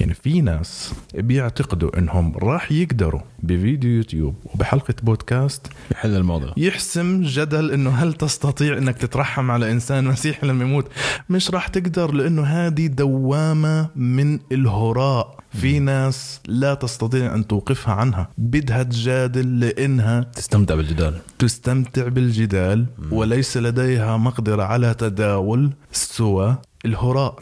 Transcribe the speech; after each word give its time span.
يعني 0.00 0.14
في 0.14 0.40
ناس 0.40 0.92
بيعتقدوا 1.14 1.98
إنهم 1.98 2.36
راح 2.36 2.72
يقدروا 2.72 3.20
بفيديو 3.42 3.90
يوتيوب 3.90 4.34
وبحلقة 4.54 4.94
بودكاست 5.02 5.66
يحل 5.90 6.16
الموضوع. 6.16 6.52
يحسم 6.56 7.22
جدل 7.22 7.70
إنه 7.70 7.90
هل 7.90 8.12
تستطيع 8.12 8.78
إنك 8.78 8.98
تترحم 8.98 9.50
على 9.50 9.72
إنسان 9.72 10.04
مسيحي 10.04 10.46
لما 10.46 10.64
يموت؟ 10.64 10.88
مش 11.30 11.50
راح 11.50 11.68
تقدر 11.68 12.12
لأنه 12.12 12.42
هذه 12.42 12.86
دوامة 12.86 13.88
من 13.96 14.38
الهراء. 14.52 15.36
في 15.52 15.78
ناس 15.78 16.40
لا 16.48 16.74
تستطيع 16.74 17.34
أن 17.34 17.46
توقفها 17.46 17.94
عنها. 17.94 18.28
بدها 18.38 18.82
تجادل 18.82 19.60
لإنها 19.60 20.20
تستمتع 20.20 20.74
بالجدال. 20.74 21.18
تستمتع 21.38 22.08
بالجدال 22.08 22.86
وليس 23.10 23.56
لديها 23.56 24.16
مقدرة 24.16 24.62
على 24.62 24.94
تداول 24.94 25.72
سوى 25.92 26.56
الهراء. 26.84 27.38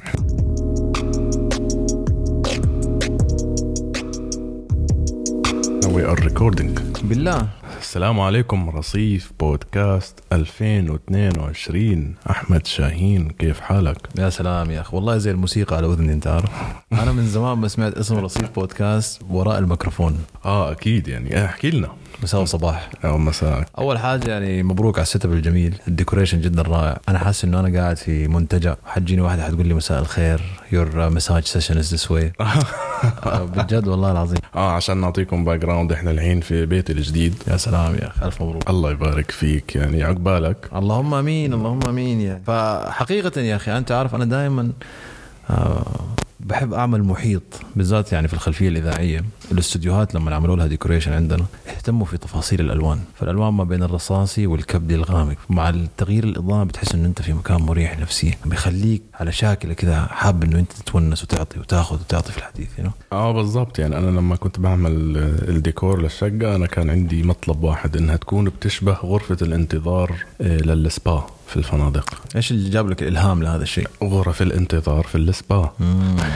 We 5.95 6.03
are 6.03 6.17
recording 6.17 6.81
بالله. 7.03 7.49
السلام 7.81 8.21
عليكم 8.21 8.71
رصيف 8.71 9.33
بودكاست 9.41 10.21
2022 10.33 12.15
أحمد 12.31 12.67
شاهين 12.67 13.31
كيف 13.31 13.61
حالك؟ 13.61 13.97
يا 14.19 14.31
سلام 14.31 14.71
يا 14.71 14.81
أخي. 14.81 14.97
والله 14.97 15.19
زي 15.19 15.31
الموسيقى 15.31 15.77
على 15.77 15.87
اذني 15.87 16.13
أنت 16.13 16.27
عارف. 16.27 16.51
أنا 16.93 17.13
من 17.13 17.27
زمان 17.27 17.59
ما 17.59 17.69
سمعت 17.69 17.93
اسم 17.93 18.17
رصيف 18.17 18.51
بودكاست 18.51 19.23
وراء 19.31 19.59
الميكروفون. 19.59 20.19
آه 20.45 20.73
أكيد 20.73 21.09
يعني. 21.09 21.45
احكي 21.45 21.71
لنا. 21.71 21.89
مساء 22.25 22.43
وصباح. 22.43 22.91
أو 23.05 23.19
مساء. 23.19 23.65
أول 23.79 23.99
حاجة 23.99 24.31
يعني 24.31 24.63
مبروك 24.63 24.99
على 24.99 25.03
ال 25.03 25.25
setup 25.25 25.33
الجميل. 25.33 25.75
ال 25.89 25.94
decoration 25.94 26.41
جدا 26.41 26.63
رائع. 26.63 26.99
أنا 27.09 27.19
حاسس 27.19 27.45
إنه 27.45 27.61
أنا 27.61 27.81
قاعد 27.81 27.97
في 27.97 28.29
منتجع. 28.29 28.75
حتجيني 28.87 29.23
واحدة 29.23 29.45
حتقول 29.45 29.67
لي 29.67 29.75
مساء 29.75 30.01
الخير. 30.01 30.43
your 30.73 31.11
massage 31.11 31.45
session 31.45 31.79
is 31.79 31.95
this 31.95 32.11
way 32.11 32.33
بجد 33.57 33.89
والله 33.89 34.13
العظيم. 34.13 34.39
آه 34.55 34.71
عشان 34.71 34.97
نعطيكم 34.97 35.45
background 35.45 35.93
إحنا 35.93 36.11
الحين 36.11 36.41
في 36.41 36.67
بيتي 36.67 36.93
الجديد. 36.93 37.35
يا 37.49 37.57
سلام 37.57 37.95
يا 37.95 38.07
أخي 38.07 38.27
ألف 38.27 38.43
مبروك. 38.43 38.71
الله 38.71 38.91
يبارك 38.91 39.31
فيك. 39.31 39.77
يعني 39.77 40.03
عقبالك 40.03 40.57
اللهم 40.75 41.15
آمين 41.15 41.53
اللهم 41.53 41.81
آمين 41.89 42.21
يعني. 42.21 42.43
فحقيقه 42.47 43.41
يا 43.41 43.57
أخي 43.57 43.79
أنت 43.79 43.93
عارف 43.93 44.15
أنا 44.15 44.25
دائما 44.25 44.73
بحب 46.45 46.75
أعمل 46.75 47.03
محيط 47.03 47.43
بالذات 47.77 48.13
يعني 48.13 48.29
في 48.29 48.35
الخلفية 48.35 48.69
الإذاعية 48.69 49.25
الاستديوهات 49.53 50.15
لما 50.15 50.35
عملوا 50.35 50.57
لها 50.57 50.67
decoration 50.67 51.13
عندنا 51.13 51.45
اهتموا 51.69 52.07
في 52.07 52.17
تفاصيل 52.17 52.61
الألوان 52.61 53.01
فالألوان 53.15 53.55
ما 53.55 53.65
بين 53.65 53.83
الرصاصي 53.83 54.47
والكبدي 54.47 54.95
الغامق 54.95 55.37
مع 55.51 55.69
التغيير 55.69 56.25
الإضاءة 56.25 56.65
بتحس 56.65 56.95
إنه 56.95 57.07
أنت 57.07 57.23
في 57.23 57.33
مكان 57.33 57.63
مريح 57.63 57.99
نفسيا 57.99 58.35
بيخليك 58.45 59.03
على 59.15 59.33
شاكله 59.33 59.75
كذا 59.75 60.07
حاب 60.11 60.45
إنه 60.45 60.59
أنت 60.59 60.73
تتونس 60.73 61.23
وتعطي 61.23 61.61
وتاخذ 61.61 62.01
وتعطي 62.01 62.33
في 62.33 62.39
الحديث 62.39 62.69
know? 62.79 62.91
آه 63.13 63.33
بالضبط 63.33 63.79
يعني 63.79 63.99
أنا 63.99 64.11
لما 64.11 64.37
كنت 64.37 64.61
بعمل 64.61 64.93
الديكور 65.49 66.03
للشقة 66.03 66.57
أنا 66.57 66.67
كان 66.67 66.91
عندي 66.91 67.23
مطلب 67.23 67.63
واحد 67.63 67.97
إنها 67.97 68.17
تكون 68.17 68.45
بتشبه 68.45 68.93
غرفة 68.93 69.37
الانتظار 69.43 70.13
آه، 70.41 70.57
للسبا 70.57 71.27
في 71.47 71.57
الفنادق. 71.57 72.15
إيش 72.37 72.51
اللي 72.51 72.71
جاب 72.71 72.91
لك 72.91 73.03
الإلهام 73.03 73.43
لهذا 73.43 73.63
الشيء؟ 73.63 73.89
غرف 74.03 74.43
الانتظار 74.43 75.05
في 75.05 75.19
السبا. 75.19 75.73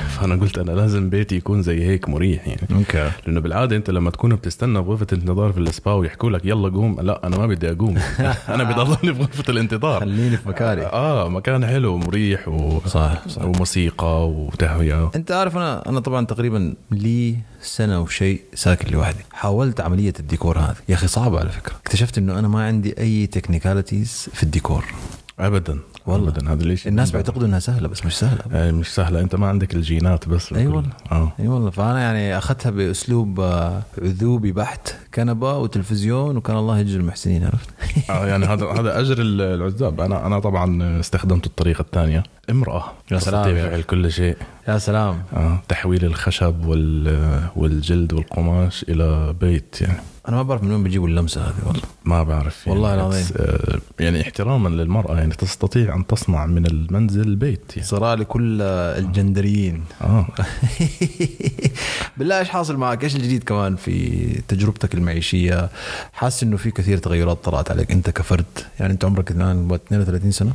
فأنا 0.09 0.35
قلت 0.35 0.59
أنا 0.59 0.73
لازم 0.73 1.11
بيتي 1.11 1.37
يكون 1.37 1.63
زي 1.63 1.87
هيك 1.87 2.09
مريح 2.09 2.49
يعني. 2.49 2.61
okay. 2.73 3.11
لأنه 3.27 3.41
بالعادة 3.41 3.77
أنت 3.77 3.91
لما 3.91 4.11
تكون 4.11 4.35
بتستنى 4.35 4.81
بغرفة 4.81 5.07
الانتظار 5.13 5.53
في 5.53 5.61
السبا 5.61 5.93
ويحكوا 5.93 6.31
لك 6.31 6.45
يلا 6.45 6.69
قوم 6.69 7.01
لا 7.01 7.27
أنا 7.27 7.37
ما 7.39 7.47
بدي 7.47 7.71
أقوم. 7.71 7.99
أنا 8.55 8.65
بدي 8.65 8.81
أضلني 8.81 9.15
في 9.15 9.23
غرفة 9.23 9.45
الانتظار. 9.49 10.01
خليني 10.01 10.37
في 10.37 10.49
مكاني. 10.49 10.83
آه 10.83 11.29
مكان 11.29 11.67
حلو 11.67 11.95
ومريح 11.95 12.49
و... 12.49 12.81
صح 12.87 13.29
صح 13.29 13.45
وموسيقى 13.45 14.29
وتهوية. 14.29 15.11
أنت 15.17 15.33
عارف 15.33 15.57
أنا 15.57 15.89
أنا 15.89 16.01
طبعا 16.01 16.27
تقريبا 16.27 16.75
لي 16.91 17.37
سنة 17.63 18.01
وشيء 18.01 18.41
ساكن 18.55 18.91
لوحدي. 18.91 19.25
حاولت 19.33 19.81
عملية 19.81 20.13
الديكور 20.21 20.59
هذه. 20.59 20.77
يا 20.89 20.95
أخي 20.95 21.07
صعبة 21.07 21.41
على 21.41 21.51
فكرة. 21.51 21.77
اكتشفت 21.77 22.19
إنه 22.19 22.39
أنا 22.39 22.49
ما 22.49 22.67
عندي 22.67 23.01
أي 23.01 23.27
technicalities 23.27 24.29
في 24.35 24.43
الديكور. 24.43 24.85
ابدا 25.41 25.79
والله. 26.07 26.29
ابدا. 26.29 26.53
هذا 26.53 26.63
ليش 26.65 26.87
الناس 26.89 27.11
بيعتقدوا 27.11 27.47
إنها 27.47 27.59
سهلة 27.59 27.89
بس 27.89 28.07
مش 28.07 28.19
سهلة. 28.19 28.41
آه 28.53 28.71
مش 28.71 28.95
سهلة. 28.95 29.21
أنت 29.21 29.35
ما 29.35 29.47
عندك 29.49 29.75
الجينات 29.75 30.29
بس 30.29 30.53
أي 30.53 30.67
والله. 30.67 30.91
آه. 31.13 31.33
أي 31.41 31.49
والله. 31.49 31.71
فأنا 31.71 32.01
يعني 32.01 32.39
أخذتها 32.39 32.71
بأسلوب 32.71 33.41
آه، 33.41 33.83
عزوبي 34.03 34.53
بحت 34.53 34.95
كنبة 35.15 35.57
وتلفزيون 35.57 36.37
وكان 36.37 36.57
الله 36.57 36.79
يجزي 36.79 36.97
المحسنين 36.97 37.45
عرفت؟ 37.45 37.69
آه 38.11 38.27
يعني 38.27 38.47
هذا 38.47 38.67
هذا 38.67 39.01
أجر 39.01 39.17
العزاب. 39.21 40.01
أنا 40.01 40.27
أنا 40.27 40.39
طبعا 40.39 41.01
استخدمت 41.01 41.47
الطريقة 41.47 41.83
الثانية. 41.83 42.23
امرأة. 42.51 42.85
يا 43.13 43.19
سلام 43.19 43.43
تستطيع 43.45 43.65
يا 43.65 43.71
فعل 43.71 43.83
كل 43.83 44.13
شيء. 44.13 44.37
يا 44.69 44.79
سلام. 44.79 45.23
آه 45.37 45.59
تحويل 45.69 46.05
الخشب 46.05 46.65
وال 46.65 47.19
والجلد 47.57 48.13
والقماش 48.13 48.85
إلى 48.89 49.35
بيت 49.41 49.81
يعني. 49.81 49.99
أنا 50.29 50.37
ما 50.37 50.43
بعرف 50.43 50.63
من 50.63 50.73
وين 50.73 50.83
بيجيبوا 50.83 51.09
اللمسة 51.09 51.41
هذه 51.41 51.67
والله 51.67 51.83
ما 52.05 52.23
بعرف 52.23 52.67
يعني 52.67 52.79
والله 52.79 52.95
العظيم. 52.95 53.27
آه 53.37 53.79
يعني 54.01 54.21
احتراما 54.21 54.69
للمرأة 54.69 55.17
يعني 55.17 55.35
تستطيع 55.35 55.95
أن 55.95 56.07
تصنع 56.07 56.47
من 56.47 56.67
المنزل 56.67 57.37
بيت 57.37 57.61
يعني 57.77 57.89
صراع 57.89 58.15
لكل 58.15 58.63
الجندريين 58.63 59.85
آه 60.03 60.27
بالله 62.17 62.39
إيش 62.39 62.49
حاصل 62.49 62.77
معك؟ 62.77 63.05
إيش 63.05 63.17
الجديد 63.17 63.45
كمان 63.45 63.77
في 63.77 64.19
تجربتك 64.49 64.95
المعيشية؟ 64.95 65.69
حاسس 66.13 66.43
إنه 66.43 66.57
في 66.57 66.71
كثير 66.71 66.99
تغيرات 66.99 67.45
طرات 67.45 67.71
عليك 67.71 67.91
أنت 67.91 68.11
كفرد، 68.11 68.45
يعني 68.81 68.93
أنت 68.93 69.05
عمرك 69.05 69.31
الآن 69.31 69.69
what، 69.71 69.75
32 69.75 70.31
سنة؟ 70.31 70.53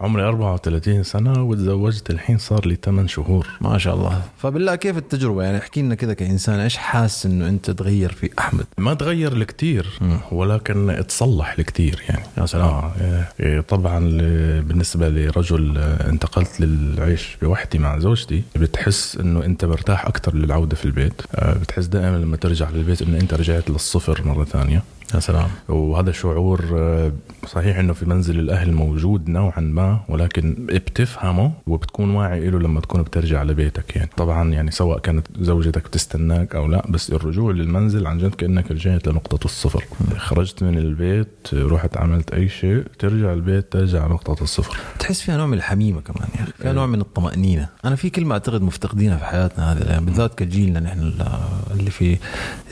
عمري 0.00 0.22
34 0.22 1.02
سنة 1.02 1.42
وتزوجت 1.42 2.10
الحين 2.10 2.38
صار 2.38 2.66
لي 2.66 2.78
8 2.84 3.08
شهور 3.08 3.46
ما 3.60 3.78
شاء 3.78 3.94
الله، 3.94 4.22
فبالله 4.38 4.74
كيف 4.74 4.96
التجربة؟ 4.96 5.42
يعني 5.42 5.58
احكي 5.58 5.82
لنا 5.82 5.94
كذا 5.94 6.14
كإنسان 6.14 6.60
إيش 6.60 6.76
حاسس 6.76 7.26
إنه 7.26 7.48
أنت 7.48 7.70
تغير 7.70 8.12
في 8.12 8.30
أحمد؟ 8.38 8.66
ما 8.78 8.94
تغير 9.00 9.34
لكتير 9.34 9.86
ولكن 10.32 11.04
تصلح 11.08 11.58
لكتير 11.58 12.02
يعني. 12.08 12.22
يا 12.38 12.46
سلام. 12.46 12.64
آه. 12.68 12.92
إيه، 13.40 13.60
طبعا 13.60 14.00
ل- 14.00 14.62
بالنسبة 14.62 15.08
لرجل 15.08 15.78
آه، 15.78 16.08
انتقلت 16.10 16.60
للعيش 16.60 17.36
بوحدي 17.42 17.78
مع 17.78 17.98
زوجتي 17.98 18.42
بتحس 18.56 19.16
إنه 19.16 19.44
أنت 19.44 19.64
مرتاح 19.64 20.06
أكثر 20.06 20.34
للعودة 20.34 20.76
في 20.76 20.84
البيت. 20.84 21.22
آه، 21.34 21.54
بتحس 21.54 21.84
دائما 21.86 22.16
لما 22.16 22.36
ترجع 22.36 22.70
للبيت 22.70 23.02
إنه 23.02 23.18
أنت 23.20 23.34
رجعت 23.34 23.70
للصفر 23.70 24.22
مرة 24.24 24.44
ثانية. 24.44 24.82
يا 25.14 25.20
سلام. 25.20 25.48
وهذا 25.68 26.12
شعور 26.12 26.64
آه، 26.74 27.12
صحيح 27.46 27.78
إنه 27.78 27.92
في 27.92 28.06
منزل 28.06 28.38
الأهل 28.38 28.72
موجود 28.72 29.28
نوعا 29.28 29.60
ما 29.60 30.00
ولكن 30.08 30.54
بتفهمه 30.68 31.52
وبتكون 31.66 32.10
واعي 32.10 32.50
له 32.50 32.58
لما 32.58 32.80
تكون 32.80 33.02
بترجع 33.02 33.42
لبيتك 33.42 33.96
يعني. 33.96 34.10
طبعا 34.16 34.52
يعني 34.52 34.70
سواء 34.70 34.98
كانت 34.98 35.26
زوجتك 35.40 35.88
تستناك 35.88 36.54
أو 36.54 36.66
لا 36.66 36.86
بس 36.88 37.12
الرجوع 37.12 37.52
للمنزل 37.52 38.06
عن 38.06 38.18
جد 38.18 38.34
كأنك 38.34 38.70
رجعت 38.70 39.08
لنقطة 39.08 39.44
الصفر. 39.44 39.84
خرجت 40.16 40.62
من 40.62 40.78
البيت 40.78 41.48
رحت 41.54 41.96
عملت 41.96 42.30
أي 42.34 42.48
شيء 42.48 42.84
ترجع 42.98 43.32
البيت 43.32 43.72
ترجع 43.72 44.06
لنقطة 44.06 44.42
الصفر. 44.42 44.76
تحس 44.98 45.20
فيها 45.20 45.36
نوع 45.36 45.46
من 45.46 45.54
الحميمة 45.54 46.00
كمان 46.00 46.28
يا 46.38 46.42
أخي، 46.42 46.52
فيها 46.62 46.72
نوع 46.72 46.86
من 46.86 47.00
الطمأنينة، 47.00 47.68
أنا 47.84 47.96
في 47.96 48.10
كلمة 48.10 48.32
أعتقد 48.32 48.62
مفتقدينها 48.62 49.16
في 49.16 49.24
حياتنا 49.24 49.72
هذه 49.72 49.98
بالذات 49.98 50.34
كجيلنا 50.34 50.80
نحن 50.80 50.98
ال- 51.00 51.26
اللي 51.70 51.90
في 51.90 52.16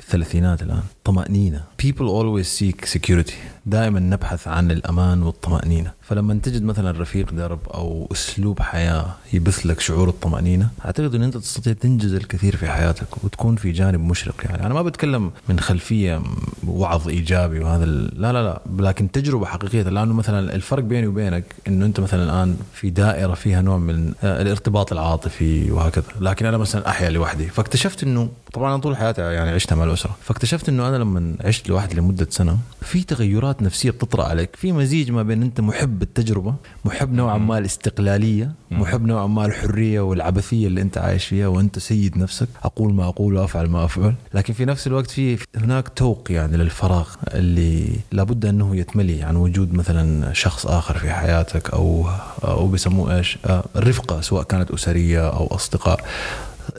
الثلاثينات 0.09 0.63
الان، 0.63 0.83
طمانينه. 1.05 1.65
People 1.83 2.09
always 2.09 2.47
seek 2.61 2.87
security، 2.87 3.35
دائما 3.69 4.01
نبحث 4.01 4.49
عن 4.49 4.71
الأمان 4.71 5.23
والطمأنينة، 5.23 5.93
فلما 6.03 6.35
تجد 6.43 6.63
مثلا 6.63 7.01
رفيق 7.01 7.33
درب 7.33 7.59
أو 7.75 8.09
أسلوب 8.13 8.61
حياة 8.61 9.07
يبث 9.33 9.67
لك 9.67 9.81
شعور 9.81 10.09
الطمأنينة، 10.09 10.69
أعتقد 10.85 11.15
إن 11.15 11.23
أنت 11.23 11.37
تستطيع 11.37 11.73
تنجز 11.73 12.15
الكثير 12.15 12.57
في 12.57 12.69
حياتك 12.69 13.25
وتكون 13.25 13.57
في 13.57 13.73
جانب 13.73 14.01
مشرق 14.01 14.35
يعني، 14.45 14.67
أنا 14.67 14.75
ما 14.75 14.83
بتكلم 14.83 15.31
من 15.49 15.61
خلفية 15.61 16.23
وعظ 16.67 17.09
إيجابي 17.09 17.61
وهذا 17.61 17.85
لا 17.85 18.33
لا 18.33 18.43
لا. 18.43 18.61
لكن 18.79 19.11
تجربة 19.11 19.47
حقيقية 19.47 19.83
لأنه 19.83 20.15
مثلا 20.15 20.55
الفرق 20.55 20.83
بيني 20.83 21.07
وبينك 21.07 21.45
إنه 21.69 21.87
أنت 21.87 22.01
مثلا 22.01 22.25
الآن 22.25 22.57
في 22.75 22.91
دائرة 22.91 23.35
فيها 23.35 23.63
نوع 23.63 23.79
من 23.79 24.13
آه، 24.23 24.43
الارتباط 24.43 24.93
العاطفي 24.93 25.71
وهكذا. 25.71 26.05
لكن 26.21 26.47
أنا 26.47 26.59
مثلا 26.59 26.89
أحيا 26.89 27.11
لوحدي. 27.11 27.47
فاكتشفت 27.47 28.03
إنه 28.03 28.29
طبعا 28.53 28.75
أنا 28.75 28.83
طول 28.83 28.97
حياتي 28.97 29.21
يعني 29.21 29.51
عشتها 29.51 29.77
مع 29.77 29.85
الأسرة. 29.85 30.17
فاكتشفت 30.23 30.69
إنه 30.69 30.89
أنا 30.89 30.97
لما 30.97 31.35
عشت 31.45 31.69
لوحدي 31.69 31.97
لمدة 31.97 32.27
سنة 32.31 32.59
في 32.83 33.03
تغيرات 33.03 33.58
نفسية 33.63 33.91
بتطرأ 33.91 34.25
عليك. 34.25 34.57
في 34.57 34.73
مزيج 34.73 35.11
ما 35.11 35.23
بين 35.23 35.43
أنت 35.43 35.61
محب 35.61 36.03
التجربة 36.03 36.55
محب 36.85 37.13
نوعا 37.13 37.39
ما 37.39 37.59
الاستقلالية 37.59 38.53
محب 38.71 39.07
نوعا 39.07 39.27
ما 39.27 39.47
الحرية 39.47 40.01
والعبثية 40.01 40.67
اللي 40.67 40.81
أنت 40.83 40.99
عايش 40.99 41.25
فيها 41.25 41.47
وأنت 41.47 41.79
سيد 41.79 42.19
نفسك. 42.19 42.49
أقول 42.63 42.95
ما 42.95 43.09
أقول 43.09 43.35
وأفعل 43.35 43.67
ما 43.67 43.85
أفعل. 43.85 44.15
لكن 44.35 44.55
في 44.55 44.65
نفس 44.65 44.87
الوقت 44.87 45.11
في 45.11 45.39
هناك 45.57 45.89
توق 45.89 46.25
يعني 46.31 46.57
للفراغ 46.57 47.09
اللي 47.35 47.89
لابد 48.13 48.47
أنه 48.47 48.77
يتملي 48.77 49.23
عن 49.23 49.37
وجود 49.37 49.75
مثلا 49.75 50.33
شخص 50.33 50.67
آخر 50.67 50.99
في 50.99 51.11
حياتك 51.11 51.71
أو 51.71 52.09
أو 52.45 52.67
بيسموه 52.67 53.17
إيش؟ 53.17 53.39
آه، 53.47 53.65
الرفقه 53.77 54.21
سواء 54.21 54.43
كانت 54.43 54.71
أسرية 54.71 55.29
أو 55.29 55.47
أصدقاء. 55.47 56.05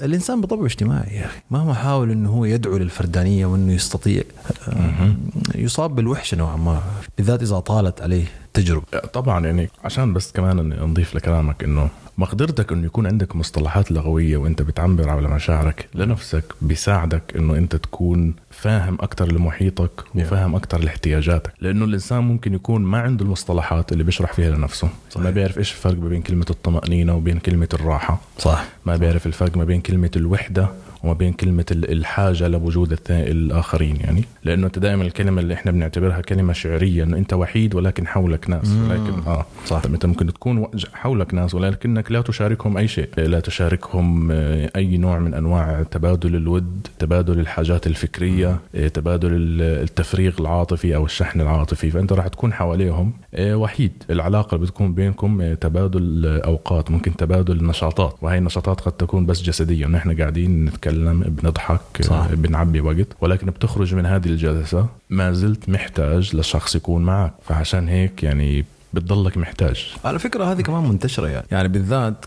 الإنسان 0.02 0.42
بطبعه 0.42 0.66
اجتماعي 0.66 1.16
يا 1.16 1.26
أخي. 1.26 1.40
مهما 1.52 1.74
حاول 1.74 2.12
إنه 2.12 2.30
هو 2.30 2.46
يدعو 2.46 2.78
للفردانية 2.78 3.46
وإنه 3.46 3.74
يستطيع 3.74 4.24
آه، 4.68 5.14
يصاب 5.56 5.96
بالوحشة 5.96 6.38
نوعا 6.38 6.56
ما 6.58 6.82
بالذات 7.18 7.42
إذا 7.42 7.60
طالت 7.60 8.02
عليه 8.02 8.26
تجربة. 8.54 8.86
طبعا 9.14 9.46
يعني 9.46 9.70
عشان 9.84 10.14
بس 10.14 10.32
كمان 10.32 10.70
نضيف 10.84 11.16
لكلامك 11.16 11.64
إنه 11.64 11.90
مقدرتك 12.18 12.72
إنه 12.72 12.86
يكون 12.86 13.08
عندك 13.08 13.36
مصطلحات 13.36 13.92
لغوية 13.92 14.38
وإنت 14.38 14.62
بتعبر 14.62 15.10
على 15.10 15.28
مشاعرك 15.28 15.88
لنفسك 15.96 16.44
بيساعدك 16.62 17.36
إنه 17.36 17.56
إنت 17.58 17.76
تكون 17.76 18.34
فاهم 18.62 18.98
أكثر 19.00 19.32
لمحيطك 19.32 19.92
وفاهم 20.16 20.56
أكثر 20.56 20.80
لاحتياجاتك. 20.80 21.54
لأنه 21.62 21.86
الإنسان 21.86 22.24
ممكن 22.24 22.54
يكون 22.54 22.82
ما 22.82 22.98
عنده 22.98 23.26
المصطلحات 23.26 23.92
اللي 23.92 24.04
بيشرح 24.04 24.34
فيها 24.34 24.52
لنفسه. 24.52 24.90
صحيح. 25.10 25.24
ما 25.24 25.32
بيعرف 25.32 25.58
إيش 25.58 25.72
الفرق 25.72 25.94
بين 25.94 26.22
كلمة 26.22 26.46
الطمأنينة 26.50 27.16
وبين 27.16 27.40
كلمة 27.40 27.70
الراحة. 27.74 28.22
صح. 28.38 28.66
ما 28.86 28.96
بيعرف 28.96 29.28
الفرق 29.28 29.58
ما 29.58 29.64
بين 29.64 29.82
كلمة 29.82 30.12
الوحدة 30.16 30.68
وما 31.04 31.14
بين 31.14 31.34
كلمة 31.34 31.66
الحاجة 31.72 32.48
لوجود 32.48 33.00
الآخرين 33.10 33.96
يعني. 33.96 34.24
لأنه 34.44 34.68
أنت 34.68 34.80
دائما 34.80 35.04
الكلمة 35.04 35.42
اللي 35.42 35.54
إحنا 35.54 35.72
بنعتبرها 35.72 36.22
كلمة 36.22 36.54
شعرية 36.54 37.04
أنه 37.04 37.18
أنت 37.18 37.34
وحيد 37.34 37.76
ولكن 37.76 38.08
حولك 38.08 38.50
ناس. 38.50 38.68
ولكن 38.68 39.14
آه. 39.28 39.46
صح. 39.66 39.82
أنت 39.86 40.06
ممكن 40.06 40.34
تكون 40.34 40.68
حولك 40.94 41.34
ناس 41.34 41.54
ولكنك 41.54 42.12
لا 42.12 42.22
تشاركهم 42.22 42.78
أي 42.78 42.88
شيء. 42.88 43.10
لا 43.18 43.40
تشاركهم 43.40 44.32
آه، 44.32 44.72
أي 44.76 44.98
نوع 44.98 45.20
من 45.20 45.34
أنواع 45.34 45.84
تبادل 45.84 46.36
الود 46.36 46.88
تبادل 47.00 47.40
الحاجات 47.40 47.88
الفكرية 47.88 48.49
آه، 48.76 48.88
تبادل 48.88 49.32
التفريغ 49.62 50.34
العاطفي 50.40 50.96
أو 50.96 51.06
الشحن 51.06 51.42
العاطفي. 51.42 51.92
فأنت 51.92 52.14
راح 52.14 52.28
تكون 52.28 52.54
حواليهم 52.54 53.14
آه، 53.34 53.56
وحيد. 53.56 54.04
العلاقة 54.10 54.56
اللي 54.56 54.66
بتكون 54.66 54.94
بينكم 54.94 55.54
تبادل 55.54 56.26
أوقات 56.46 56.92
ممكن 56.92 57.16
تبادل 57.16 57.66
نشاطات. 57.66 58.16
وهي 58.22 58.38
النشاطات 58.38 58.82
قد 58.82 58.92
تكون 58.92 59.26
بس 59.26 59.42
جسدية. 59.42 59.86
نحن 59.88 60.18
قاعدين 60.22 60.66
نتكلم 60.66 61.20
بنضحك 61.20 62.02
صح. 62.02 62.28
بنعبي 62.34 62.82
وقت. 62.82 63.08
ولكن 63.22 63.48
بتخرج 63.48 63.96
من 63.96 64.06
هذه 64.06 64.26
الجلسة 64.28 64.88
ما 65.10 65.32
زلت 65.32 65.70
محتاج 65.70 66.36
لشخص 66.36 66.76
يكون 66.76 67.04
معك. 67.04 67.34
فعشان 67.44 67.88
هيك 67.88 68.24
يعني 68.24 68.66
بتضلك 68.94 69.38
محتاج. 69.38 69.94
على 70.06 70.20
فكرة 70.20 70.52
هذه 70.52 70.62
كمان 70.62 70.84
منتشرة 70.90 71.28
يعني. 71.28 71.46
يعني 71.52 71.68
بالذات 71.68 72.26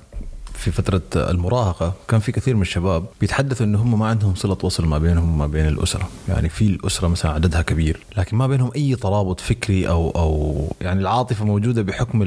في 0.62 0.70
فترة 0.70 1.02
المراهقة 1.14 1.94
كان 2.08 2.20
في 2.20 2.32
كثير 2.32 2.56
من 2.56 2.62
الشباب 2.62 3.04
بيتحدثوا 3.20 3.66
إنه 3.66 3.82
هم 3.82 3.98
ما 3.98 4.06
عندهم 4.06 4.34
صلة 4.34 4.56
وصل 4.62 4.86
ما 4.86 4.98
بينهم 4.98 5.34
وما 5.34 5.46
بين 5.46 5.66
الأسرة، 5.66 6.08
يعني 6.28 6.48
في 6.48 6.66
الأسرة 6.66 7.08
مثلا 7.08 7.32
عددها 7.32 7.62
كبير، 7.62 8.00
لكن 8.18 8.36
ما 8.36 8.46
بينهم 8.46 8.70
أي 8.76 8.96
ترابط 8.96 9.40
فكري 9.40 9.88
أو 9.88 10.10
أو 10.10 10.64
يعني 10.80 11.00
العاطفة 11.00 11.44
موجودة 11.44 11.82
بحكم 11.82 12.22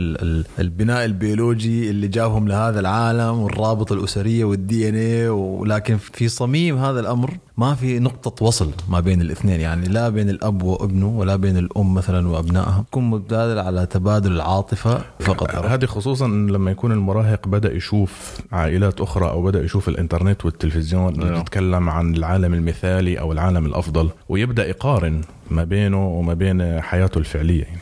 البناء 0.60 1.06
البيولوجي 1.06 1.90
اللي 1.90 2.08
جابهم 2.08 2.48
لهذا 2.48 2.80
العالم 2.80 3.40
والرابط 3.40 3.92
الأسرية 3.92 4.46
وال 4.46 4.90
DNA 4.90 5.30
ولكن 5.30 5.98
في 5.98 6.28
صميم 6.28 6.78
هذا 6.78 7.00
الأمر 7.00 7.38
ما 7.58 7.76
في 7.76 8.00
نقطة 8.00 8.46
وصل 8.46 8.72
ما 8.90 9.00
بين 9.00 9.22
الاثنين. 9.22 9.60
يعني 9.60 9.88
لا 9.88 10.10
بين 10.10 10.30
الأب 10.30 10.64
وابنه 10.64 11.08
ولا 11.08 11.36
بين 11.36 11.58
الأم 11.58 11.94
مثلا 11.94 12.28
وأبنائها. 12.28 12.84
تكون 12.92 13.04
مبتدل 13.04 13.60
على 13.60 13.86
تبادل 13.86 14.32
العاطفة 14.32 15.02
فقط 15.20 15.56
هذه 15.56 15.86
خصوصا 15.86 16.28
لما 16.28 16.72
يكون 16.72 16.92
المراهق 16.92 17.48
بدأ 17.48 17.74
يشوف 17.74 18.25
عائلات 18.52 19.02
أخرى 19.02 19.30
أو 19.30 19.42
بدأ 19.42 19.64
يشوف 19.64 19.90
الإنترنت 19.90 20.46
والتلفزيون 20.46 21.14
اللي 21.14 21.26
أيوه. 21.26 21.42
تتكلم 21.42 21.90
عن 21.90 22.16
العالم 22.16 22.54
المثالي 22.54 23.20
أو 23.20 23.32
العالم 23.32 23.66
الأفضل 23.66 24.10
ويبدأ 24.30 24.68
يقارن 24.70 25.22
ما 25.52 25.64
بينه 25.64 26.08
وما 26.08 26.34
بين 26.34 26.82
حياته 26.82 27.18
الفعلية 27.18 27.64
يعني. 27.64 27.82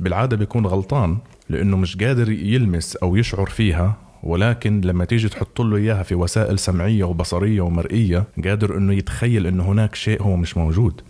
بالعادة 0.00 0.36
بيكون 0.36 0.66
غلطان 0.66 1.18
لأنه 1.48 1.76
مش 1.76 1.96
قادر 1.96 2.30
يلمس 2.30 2.96
أو 2.96 3.16
يشعر 3.16 3.46
فيها 3.46 3.96
ولكن 4.22 4.80
لما 4.80 5.04
تيجي 5.04 5.28
تحط 5.28 5.60
له 5.60 5.76
إياها 5.76 6.02
في 6.02 6.14
وسائل 6.14 6.58
سمعية 6.58 7.04
وبصرية 7.04 7.60
ومرئية 7.60 8.24
قادر 8.44 8.76
إنه 8.76 8.94
يتخيل 8.94 9.46
إنه 9.46 9.64
هناك 9.64 9.94
شيء 9.94 10.22
هو 10.22 10.36
مش 10.36 10.56
موجود. 10.56 11.00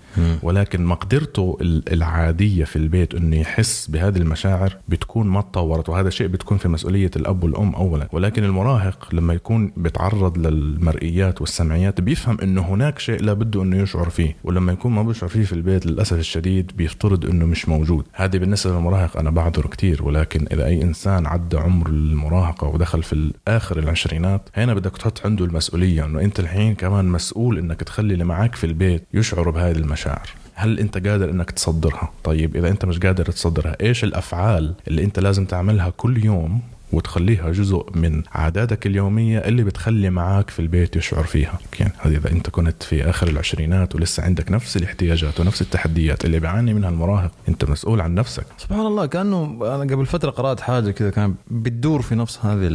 ولكن 0.42 0.84
مقدرته 0.84 1.58
العادية 1.92 2.64
في 2.64 2.76
البيت 2.76 3.14
إنه 3.14 3.36
يحس 3.36 3.86
بهذه 3.90 4.16
المشاعر 4.16 4.76
بتكون 4.88 5.26
ما 5.26 5.40
تطورت 5.40 5.88
وهذا 5.88 6.10
شيء 6.10 6.26
بتكون 6.26 6.58
في 6.58 6.68
مسؤولية 6.68 7.10
الأب 7.16 7.44
والأم 7.44 7.74
اولا. 7.74 8.08
ولكن 8.12 8.44
المراهق 8.44 9.08
لما 9.12 9.34
يكون 9.34 9.72
بيتعرض 9.76 10.38
للمرئيات 10.38 11.40
والسمعيات 11.40 12.00
بيفهم 12.00 12.38
إنه 12.42 12.60
هناك 12.62 12.98
شيء 12.98 13.22
لا 13.22 13.32
بده 13.32 13.62
إنه 13.62 13.76
يشعر 13.76 14.10
فيه 14.10 14.36
ولما 14.44 14.72
يكون 14.72 14.92
ما 14.92 15.02
بيشعر 15.02 15.28
فيه 15.28 15.42
في 15.44 15.52
البيت 15.52 15.86
للأسف 15.86 16.18
الشديد 16.18 16.72
بيفترض 16.76 17.24
إنه 17.26 17.44
مش 17.46 17.68
موجود. 17.68 18.04
هذه 18.12 18.38
بالنسبة 18.38 18.72
للمراهق 18.72 19.16
أنا 19.16 19.30
بعذر 19.30 19.66
كثير 19.66 20.02
ولكن 20.04 20.46
إذا 20.52 20.66
أي 20.66 20.82
إنسان 20.82 21.26
عدى 21.26 21.56
عمر 21.56 21.86
المراهقة 21.88 22.66
ودخل 22.66 23.02
في 23.02 23.32
آخر 23.48 23.78
العشرينات 23.78 24.48
هنا 24.54 24.74
بدك 24.74 24.96
تحط 24.98 25.26
عنده 25.26 25.44
المسؤولية 25.44 26.04
إنه 26.04 26.20
أنت 26.20 26.40
الحين 26.40 26.74
كمان 26.74 27.04
مسؤول 27.04 27.58
إنك 27.58 27.80
تخلي 27.80 28.14
اللي 28.14 28.24
معك 28.24 28.54
في 28.54 28.64
البيت 28.64 29.04
يشعروا 29.14 29.52
بهذه 29.52 29.76
المشاعر. 29.76 30.03
المشاعر 30.06 30.28
هل 30.54 30.78
انت 30.78 31.06
قادر 31.06 31.30
انك 31.30 31.50
تصدرها؟ 31.50 32.12
طيب 32.24 32.56
إذا 32.56 32.68
انت 32.68 32.84
مش 32.84 32.98
قادر 32.98 33.24
تصدرها 33.24 33.76
إيش 33.80 34.04
الأفعال 34.04 34.74
اللي 34.88 35.04
انت 35.04 35.18
لازم 35.18 35.44
تعملها 35.44 35.90
كل 35.96 36.24
يوم 36.24 36.60
وتخليها 36.94 37.50
جزء 37.50 37.86
من 37.94 38.22
عاداتك 38.32 38.86
اليومية 38.86 39.38
اللي 39.38 39.64
بتخلي 39.64 40.10
معاك 40.10 40.50
في 40.50 40.60
البيت 40.60 40.96
يشعر 40.96 41.24
فيها. 41.24 41.58
يعني 41.80 41.92
هذه 41.98 42.16
إذا 42.16 42.30
أنت 42.30 42.50
كنت 42.50 42.82
في 42.82 43.10
آخر 43.10 43.28
العشرينات 43.28 43.94
ولسه 43.94 44.22
عندك 44.22 44.52
نفس 44.52 44.76
الاحتياجات 44.76 45.40
ونفس 45.40 45.62
التحديات 45.62 46.24
اللي 46.24 46.40
بيعاني 46.40 46.74
منها 46.74 46.88
المراهق 46.88 47.30
أنت 47.48 47.64
مسؤول 47.64 48.00
عن 48.00 48.14
نفسك. 48.14 48.44
سبحان 48.58 48.86
الله 48.86 49.06
كأنه 49.06 49.58
أنا 49.62 49.94
قبل 49.94 50.06
فترة 50.06 50.30
قرأت 50.30 50.60
حاجة 50.60 50.90
كذا 50.90 51.10
كان 51.10 51.34
بتدور 51.50 52.02
في 52.02 52.14
نفس 52.14 52.38
هذه 52.42 52.66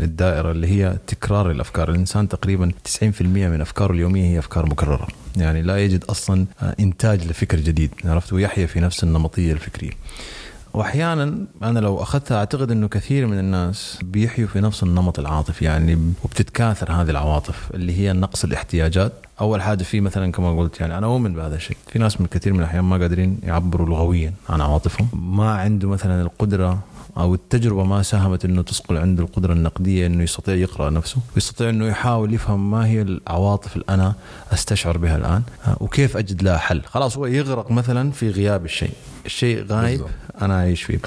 الدائرة 0.00 0.50
اللي 0.50 0.66
هي 0.66 0.98
تكرار 1.06 1.50
الأفكار. 1.50 1.90
الإنسان 1.90 2.28
تقريبا 2.28 2.72
90% 2.84 3.22
من 3.22 3.60
أفكاره 3.60 3.92
اليومية 3.92 4.24
هي 4.24 4.38
أفكار 4.38 4.66
مكررة. 4.66 5.08
يعني 5.36 5.62
لا 5.62 5.78
يجد 5.78 6.04
أصلا 6.04 6.46
إنتاج 6.80 7.26
لفكر 7.26 7.60
جديد. 7.60 7.90
عرفت؟ 8.04 8.32
ويحيا 8.32 8.66
في 8.66 8.80
نفس 8.80 9.04
النمطية 9.04 9.52
الفكرية. 9.52 9.90
وأحيانا 10.74 11.36
أنا 11.62 11.78
لو 11.78 12.02
أخذتها 12.02 12.36
أعتقد 12.38 12.70
إنه 12.70 12.88
كثير 12.88 13.26
من 13.26 13.38
الناس 13.38 13.98
بيحيوا 14.02 14.48
في 14.48 14.60
نفس 14.60 14.82
النمط 14.82 15.18
العاطفي 15.18 15.64
يعني 15.64 16.12
وبتتكاثر 16.24 16.92
هذه 16.92 17.10
العواطف 17.10 17.70
اللي 17.74 17.98
هي 17.98 18.12
نقص 18.12 18.44
الاحتياجات. 18.44 19.12
أول 19.40 19.62
حاجة 19.62 19.82
في 19.82 20.00
مثلا 20.00 20.32
كما 20.32 20.58
قلت 20.58 20.80
يعني 20.80 20.98
أنا 20.98 21.06
أؤمن 21.06 21.34
بهذا 21.34 21.56
الشيء. 21.56 21.76
في 21.86 21.98
ناس 21.98 22.20
من 22.20 22.26
كثير 22.26 22.52
من 22.52 22.60
الأحيان 22.60 22.84
ما 22.84 22.96
قادرين 22.96 23.38
يعبروا 23.42 23.88
لغويا 23.88 24.32
عن 24.48 24.60
عواطفهم. 24.60 25.08
ما 25.36 25.50
عنده 25.50 25.88
مثلا 25.88 26.22
القدرة 26.22 26.78
أو 27.16 27.34
التجربة 27.34 27.84
ما 27.84 28.02
ساهمت 28.02 28.44
إنه 28.44 28.62
تسقل 28.62 28.96
عنده 28.96 29.22
القدرة 29.22 29.52
النقدية 29.52 30.06
إنه 30.06 30.22
يستطيع 30.22 30.54
يقرأ 30.54 30.90
نفسه 30.90 31.16
ويستطيع 31.34 31.68
إنه 31.68 31.86
يحاول 31.86 32.34
يفهم 32.34 32.70
ما 32.70 32.86
هي 32.86 33.02
العواطف 33.02 33.76
اللي 33.76 33.84
أنا 33.88 34.14
أستشعر 34.52 34.98
بها 34.98 35.16
الآن 35.16 35.42
وكيف 35.80 36.16
أجد 36.16 36.42
لها 36.42 36.58
حل. 36.58 36.82
خلاص 36.86 37.16
هو 37.16 37.26
يغرق 37.26 37.70
مثلا 37.70 38.10
في 38.10 38.30
غياب 38.30 38.64
الشيء. 38.64 38.92
الشيء 39.26 39.64
غايب 39.64 40.00
بالزبط. 40.00 40.42
أنا 40.42 40.56
عايش 40.56 40.82
فيه. 40.82 40.98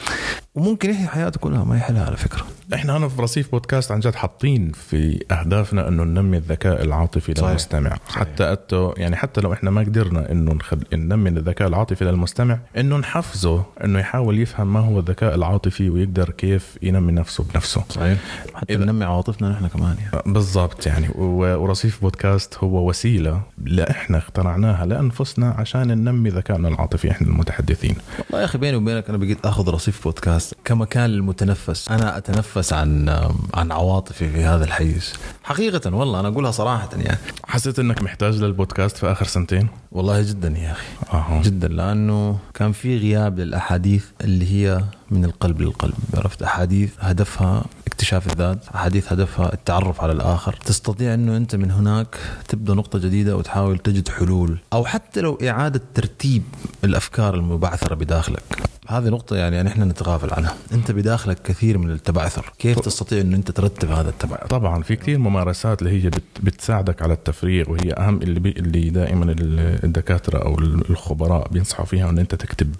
وممكن 0.55 0.89
يحيي 0.89 1.07
حياته 1.07 1.39
كلها 1.39 1.63
ما 1.63 1.77
يحلها 1.77 2.05
على 2.05 2.17
فكرة 2.17 2.45
إحنا 2.73 2.97
هنا 2.97 3.07
في 3.07 3.21
رصيف 3.21 3.51
بودكاست 3.51 3.91
عن 3.91 3.99
جد 3.99 4.15
حاطين 4.15 4.71
في 4.71 5.25
أهدافنا 5.31 5.87
إنه 5.87 6.03
ننمي 6.03 6.37
الذكاء 6.37 6.83
العاطفي 6.83 7.33
صحيح. 7.35 7.49
للمستمع 7.49 7.89
صحيح. 7.89 8.19
حتى 8.19 8.53
أتو 8.53 8.93
يعني 8.97 9.15
حتى 9.15 9.41
لو 9.41 9.53
إحنا 9.53 9.71
ما 9.71 9.81
قدرنا 9.81 10.31
إنه 10.31 10.53
نخل... 10.53 10.79
ننمي 10.93 11.29
الذكاء 11.29 11.67
العاطفي 11.67 12.05
للمستمع 12.05 12.59
إنه 12.77 12.97
نحفزه 12.97 13.63
إنه 13.83 13.99
يحاول 13.99 14.39
يفهم 14.39 14.73
ما 14.73 14.79
هو 14.79 14.99
الذكاء 14.99 15.35
العاطفي 15.35 15.89
ويقدر 15.89 16.29
كيف 16.29 16.77
ينمي 16.81 17.11
نفسه 17.11 17.43
بنفسه 17.43 17.83
صحيح 17.89 18.17
حتى 18.53 18.73
إذا... 18.75 18.85
ننمي 18.85 19.05
عواطفنا 19.05 19.49
نحن 19.49 19.67
كمان 19.67 19.95
يعني. 19.99 20.33
بالضبط 20.33 20.87
يعني 20.87 21.09
ورصيف 21.17 22.01
بودكاست 22.01 22.57
هو 22.57 22.89
وسيلة 22.89 23.41
لا 23.65 23.91
إحنا 23.91 24.17
اخترعناها 24.17 24.85
لأنفسنا 24.85 25.49
عشان 25.49 25.87
ننمي 25.87 26.29
ذكائنا 26.29 26.67
العاطفي 26.67 27.11
إحنا 27.11 27.27
المتحدثين 27.27 27.95
والله 28.19 28.39
يا 28.39 28.45
أخي 28.45 28.57
بيني 28.57 28.77
وبينك 28.77 29.09
أنا 29.09 29.17
بقيت 29.17 29.45
آخذ 29.45 29.69
رصيف 29.69 30.03
بودكاست 30.03 30.44
كمكان 30.65 31.09
للمتنفس. 31.09 31.91
أنا 31.91 32.17
أتنفس 32.17 32.73
عن 32.73 33.09
عن 33.53 33.71
عواطفي 33.71 34.31
في 34.31 34.43
هذا 34.43 34.65
الحيز. 34.65 35.13
حقيقة 35.43 35.95
والله 35.95 36.19
أنا 36.19 36.27
أقولها 36.27 36.51
صراحة 36.51 36.89
يعني. 36.97 37.17
حسيت 37.47 37.79
إنك 37.79 38.01
محتاج 38.01 38.35
للبودكاست 38.35 38.97
في 38.97 39.11
آخر 39.11 39.25
سنتين؟ 39.25 39.67
والله 39.91 40.21
جدا 40.21 40.47
يا 40.57 40.71
أخي. 40.71 40.87
أه. 41.13 41.41
جدا 41.43 41.67
لأنه 41.67 42.37
كان 42.53 42.71
في 42.71 42.97
غياب 42.97 43.39
للأحاديث 43.39 44.05
اللي 44.21 44.51
هي 44.51 44.83
من 45.11 45.25
القلب 45.25 45.61
للقلب 45.61 45.93
عرفت؟ 46.13 46.43
أحاديث 46.43 46.91
هدفها 46.99 47.63
اكتشاف 47.87 48.27
الذات 48.33 48.59
أحاديث 48.75 49.13
هدفها 49.13 49.53
التعرف 49.53 50.01
على 50.01 50.11
الآخر. 50.11 50.59
تستطيع 50.65 51.13
إنه 51.13 51.37
أنت 51.37 51.55
من 51.55 51.71
هناك 51.71 52.17
تبدأ 52.47 52.73
نقطة 52.73 52.99
جديدة 52.99 53.37
وتحاول 53.37 53.77
تجد 53.77 54.09
حلول 54.09 54.57
أو 54.73 54.85
حتى 54.85 55.21
لو 55.21 55.37
إعادة 55.43 55.81
ترتيب 55.93 56.43
الأفكار 56.85 57.35
المبعثرة 57.35 57.95
بداخلك 57.95 58.43
هذه 58.87 59.09
نقطة 59.09 59.35
يعني 59.35 59.63
نحن 59.63 59.83
نتغافل 59.83 60.33
عنها، 60.33 60.55
أنت 60.73 60.91
بداخلك 60.91 61.41
كثير 61.41 61.77
من 61.77 61.91
التبعثر، 61.91 62.53
كيف 62.59 62.79
تستطيع 62.79 63.21
أن 63.21 63.33
أنت 63.33 63.51
ترتب 63.51 63.91
هذا 63.91 64.09
التبعثر؟ 64.09 64.47
طبعا 64.47 64.83
في 64.83 64.95
كثير 64.95 65.19
ممارسات 65.19 65.81
اللي 65.81 66.03
هي 66.03 66.11
بتساعدك 66.43 67.01
على 67.01 67.13
التفريغ 67.13 67.71
وهي 67.71 67.93
أهم 67.93 68.21
اللي 68.21 68.39
بي 68.39 68.49
اللي 68.49 68.89
دائما 68.89 69.35
الدكاترة 69.83 70.37
أو 70.37 70.59
الخبراء 70.59 71.47
بينصحوا 71.47 71.85
فيها 71.85 72.09
أن 72.09 72.19
أنت 72.19 72.35
تكتب 72.35 72.75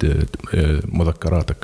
مذكراتك. 0.85 1.57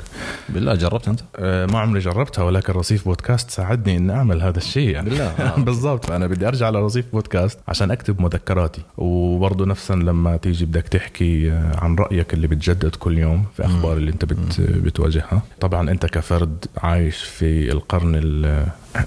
بالله 0.48 0.74
جربت 0.74 1.08
أنت؟ 1.08 1.20
آه، 1.36 1.66
ما 1.66 1.78
عمري 1.78 2.00
جربتها 2.00 2.44
ولكن 2.44 2.72
رصيف 2.72 3.04
بودكاست 3.04 3.50
ساعدني 3.50 3.96
إني 3.96 4.12
أعمل 4.12 4.42
هذا 4.42 4.58
الشيء 4.58 4.88
يعني. 4.88 5.10
بالله 5.10 5.24
آه. 5.38 5.60
بالضبط 5.60 6.06
فأنا 6.06 6.26
بدي 6.26 6.48
أرجع 6.48 6.66
على 6.66 6.80
رصيف 6.80 7.04
بودكاست 7.12 7.58
عشان 7.68 7.90
أكتب 7.90 8.20
مذكراتي 8.20 8.82
وبرضه 8.96 9.66
نفسا 9.66 9.92
لما 9.92 10.36
تيجي 10.36 10.64
بدك 10.64 10.88
تحكي 10.88 11.52
آه، 11.52 11.76
عن 11.76 11.94
رأيك 11.94 12.31
اللي 12.32 12.46
بتجدد 12.46 12.94
كل 12.96 13.18
يوم 13.18 13.44
في 13.56 13.64
أخبار 13.66 13.96
اللي 13.96 14.10
أنت 14.10 14.24
بت 14.24 14.60
بتواجهها. 14.60 15.42
طبعا 15.60 15.90
أنت 15.90 16.06
كفرد 16.06 16.64
عايش 16.78 17.16
في 17.22 17.72
القرن 17.72 18.14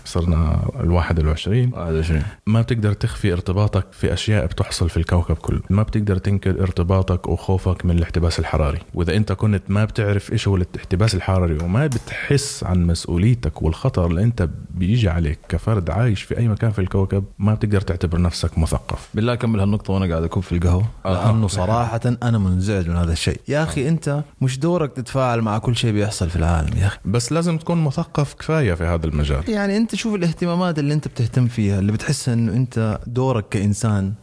صرنا 0.06 0.70
الواحد 0.80 1.20
والعشرين. 1.20 1.72
21 1.74 2.24
ما 2.46 2.62
بتقدر 2.62 2.94
تخفي 2.94 3.34
ارتباطك 3.34 3.86
في 3.92 4.14
أشياء 4.14 4.46
بتحصل 4.46 4.90
في 4.90 4.98
الكوكب 4.98 5.36
كله. 5.36 5.62
ما 5.70 5.84
بتقدر 5.84 6.18
تنكر 6.18 6.62
ارتباطك 6.62 7.28
وخوفك 7.28 7.86
من 7.86 7.98
الاحتباس 7.98 8.40
الحراري. 8.40 8.80
وإذا 8.94 9.16
أنت 9.16 9.32
كنت 9.32 9.64
ما 9.70 9.86
بتعرف 9.86 10.32
إيش 10.32 10.48
هو 10.48 10.56
الاحتباس 10.56 11.16
الحراري 11.16 11.58
وما 11.64 11.88
بتحس 11.88 12.64
عن 12.64 12.88
مسؤوليتك 12.88 13.62
والخطر 13.62 14.06
اللي 14.06 14.24
أنت 14.24 14.50
بيجي 14.72 15.10
عليك 15.10 15.40
كفرد 15.50 15.90
عايش 15.90 16.22
في 16.22 16.38
أي 16.38 16.48
مكان 16.48 16.72
في 16.72 16.80
الكوكب 16.80 17.24
ما 17.40 17.54
بتقدر 17.54 17.82
تعتبر 17.82 18.22
نفسك 18.22 18.58
مثقف. 18.58 19.10
بالله 19.14 19.36
كمل 19.36 19.60
هالنقطة 19.60 19.94
وأنا 19.94 20.06
قاعد 20.06 20.24
أكب 20.24 20.42
في 20.42 20.52
القهوة. 20.52 20.86
أها. 21.06 21.32
لأنه 21.32 21.48
صراحة 21.48 22.02
أنا 22.24 22.38
منزعج 22.38 22.90
من 22.90 22.96
هذا 22.96 23.12
الشيء. 23.14 23.40
يا 23.48 23.64
أخي 23.64 23.90
أنت 23.90 24.24
مش 24.42 24.60
دورك 24.60 24.94
تتفاعل 24.94 25.42
مع 25.42 25.58
كل 25.58 25.76
شيء 25.76 25.92
بيحصل 25.92 26.30
في 26.30 26.36
العالم 26.36 26.78
يا 26.78 26.88
أخي. 26.88 26.98
بس 27.06 27.32
لازم 27.32 27.58
تكون 27.58 27.84
مثقف 27.84 28.34
كفاية 28.34 28.74
في 28.74 28.84
هذا 28.84 29.06
المجال. 29.06 29.50
يعني 29.50 29.75
أنت 29.76 29.96
شوف 29.96 30.16
الاهتمامات 30.16 30.80
اللي 30.80 30.94
أنت 30.94 31.08
بتهتم 31.08 31.48
فيها 31.48 31.80
اللي 31.80 31.92
بتحس 31.92 32.30
أنه 32.30 32.52
أنت 32.54 33.00
دورك 33.08 33.50
كإنسان 33.50 34.14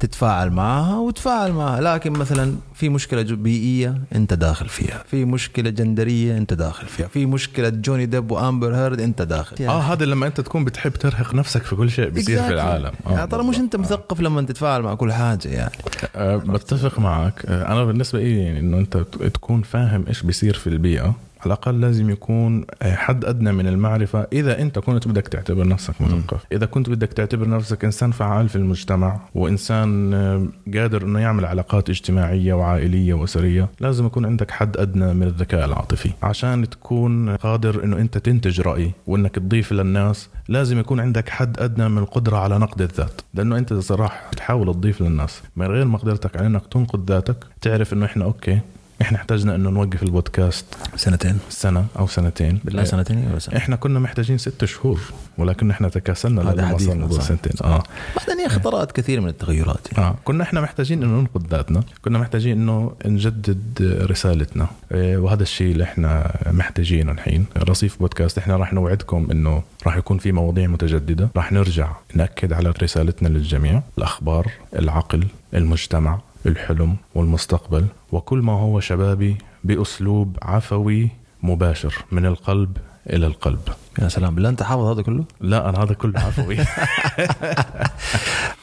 تتفاعل 0.00 0.50
معها 0.50 0.96
وتفاعل 0.98 1.52
معها. 1.52 1.80
لكن 1.80 2.12
مثلا 2.12 2.54
في 2.74 2.88
مشكلة 2.88 3.22
جو- 3.22 3.36
بيئية 3.36 3.98
أنت 4.14 4.34
داخل 4.34 4.68
فيها. 4.68 5.04
في 5.10 5.24
مشكلة 5.24 5.70
جندرية 5.70 6.36
أنت 6.38 6.54
داخل 6.54 6.86
فيها. 6.86 7.06
في 7.08 7.26
مشكلة 7.26 7.68
جوني 7.68 8.06
ديب 8.06 8.30
وأمبر 8.30 8.74
هيرد 8.74 9.00
أنت 9.00 9.22
داخل. 9.22 9.64
آه 9.64 9.80
هذا 9.80 10.04
لما 10.04 10.26
انت 10.26 10.40
تكون 10.40 10.64
بتحب 10.64 10.90
ترهق 10.90 11.34
نفسك 11.34 11.62
في 11.62 11.76
كل 11.76 11.90
شيء 11.90 12.08
بيصير 12.08 12.42
في. 12.42 12.52
العالم. 12.52 12.92
آه، 13.06 13.12
يعني 13.12 13.26
ترى 13.26 13.40
مش 13.42 13.46
بالضبط. 13.46 13.62
أنت 13.62 13.76
مثقف 13.76 14.20
لما 14.20 14.42
تتفاعل 14.42 14.82
مع 14.82 14.94
كل 14.94 15.12
حاجة 15.12 15.48
يعني. 15.48 15.72
أه 16.16 16.36
بتفق 16.36 16.98
معك. 16.98 17.42
أه 17.46 17.72
أنا 17.72 17.84
بالنسبة 17.84 18.18
لي 18.18 18.38
يعني 18.38 18.58
إنه 18.60 18.78
أنت 18.78 18.96
تكون 19.34 19.62
فاهم 19.62 20.04
إيش 20.08 20.22
بيصير 20.22 20.54
في 20.54 20.66
البيئة. 20.66 21.14
على 21.46 21.54
الاقل 21.54 21.80
لازم 21.80 22.10
يكون 22.10 22.64
أه، 22.82 22.94
حد 22.94 23.24
أدنى 23.24 23.52
من 23.52 23.66
المعرفة. 23.66 24.26
إذا 24.32 24.62
أنت 24.62 24.78
كنت 24.78 25.08
بدك 25.08 25.28
تعتبر 25.28 25.68
نفسك 25.68 26.00
مثقف 26.00 26.44
إذا 26.52 26.66
كنت 26.66 26.90
بدك 26.90 27.12
تعتبر 27.12 27.48
نفسك 27.48 27.84
إنسان 27.84 28.10
فعال 28.10 28.48
في 28.48 28.56
المجتمع 28.56 29.20
وإنسان 29.34 30.14
أه، 30.14 30.46
قادر 30.74 31.02
إنه 31.02 31.20
يعمل 31.20 31.44
علاقات 31.44 31.90
اجتماعية 31.90 32.54
وعائلية 32.54 33.14
وأسرية 33.14 33.68
لازم 33.80 34.06
يكون 34.06 34.26
عندك 34.26 34.50
حد 34.50 34.76
أدنى 34.76 35.14
من 35.14 35.22
الذكاء 35.22 35.64
العاطفي. 35.64 36.10
عشان 36.22 36.70
تكون 36.70 37.36
قادر 37.36 37.84
إنه 37.84 37.96
أنت 37.96 38.18
تنتج 38.18 38.60
رأي 38.60 38.92
وإنك 39.06 39.34
تضيف 39.34 39.72
للناس 39.72 40.28
لازم 40.48 40.78
يكون 40.78 41.00
عندك 41.00 41.28
حد 41.28 41.60
أدنى 41.60 41.88
من 41.88 41.98
القدرة 41.98 42.36
على 42.36 42.58
نقد 42.58 42.82
الذات. 42.82 43.20
لأنه 43.34 43.58
أنت 43.58 43.72
اذا 43.72 43.94
راح 43.94 44.30
تحاول 44.36 44.74
تضيف 44.74 45.00
للناس. 45.00 45.42
من 45.56 45.66
غير 45.66 45.84
مقدرتك 45.84 46.36
على 46.36 46.46
إنك 46.46 46.66
تنقد 46.66 47.10
ذاتك 47.10 47.36
تعرف 47.60 47.92
إنه 47.92 48.06
إحنا 48.06 48.24
أوكي. 48.24 48.60
إحنا 49.02 49.18
احتاجنا 49.18 49.54
إنه 49.54 49.70
نوقف 49.70 50.02
البودكاست 50.02 50.64
سنتين. 50.96 51.38
سنة 51.48 51.86
أو 51.98 52.06
سنتين. 52.06 52.60
بالله 52.64 52.84
سنتين 52.84 53.28
ولا 53.30 53.38
سنة 53.38 53.56
إحنا 53.56 53.76
كنا 53.76 53.98
محتاجين 53.98 54.38
ست 54.38 54.64
شهور 54.64 55.00
ولكن 55.38 55.70
إحنا 55.70 55.88
تكاسلنا 55.88 56.42
هذا 56.42 56.76
لما 56.80 57.10
صح. 57.10 57.22
سنتين. 57.22 57.52
آه. 57.64 57.82
بعدين 58.16 58.46
أخي 58.46 58.60
طرأت 58.60 58.92
كثير 58.92 59.20
من 59.20 59.28
التغيرات 59.28 59.92
يعني. 59.92 60.04
آه. 60.04 60.14
كنا 60.24 60.42
إحنا 60.42 60.60
محتاجين 60.60 61.02
إنه 61.02 61.20
ننقد 61.20 61.46
ذاتنا. 61.50 61.82
كنا 62.04 62.18
محتاجين 62.18 62.60
إنه 62.60 62.92
نجدد 63.06 63.82
رسالتنا. 64.10 64.66
إيه، 64.92 65.16
وهذا 65.18 65.42
الشيء 65.42 65.72
اللي 65.72 65.84
إحنا 65.84 66.36
محتاجينه 66.50 67.12
الحين. 67.12 67.46
رصيف 67.58 67.98
بودكاست. 67.98 68.38
إحنا 68.38 68.56
راح 68.56 68.72
نوعدكم 68.72 69.28
إنه 69.30 69.62
راح 69.86 69.96
يكون 69.96 70.18
في 70.18 70.32
مواضيع 70.32 70.66
متجددة. 70.66 71.28
راح 71.36 71.52
نرجع 71.52 71.92
نأكد 72.14 72.52
على 72.52 72.72
رسالتنا 72.82 73.28
للجميع. 73.28 73.82
الأخبار 73.98 74.50
العقل 74.78 75.24
المجتمع. 75.54 76.20
الحلم 76.46 76.96
والمستقبل 77.14 77.86
وكل 78.12 78.38
ما 78.38 78.52
هو 78.52 78.80
شبابي 78.80 79.36
بأسلوب 79.64 80.36
عفوي 80.42 81.08
مباشر 81.42 81.94
من 82.12 82.26
القلب 82.26 82.76
إلى 83.10 83.26
القلب. 83.26 83.60
يا 84.02 84.08
سلام 84.08 84.34
بالله 84.34 84.48
أنت 84.48 84.62
حافظ 84.62 84.84
هذا 84.84 85.02
كله؟ 85.02 85.24
لا 85.40 85.68
أنا 85.68 85.82
هذا 85.82 85.94
كله 85.94 86.20
عفوي. 86.20 86.56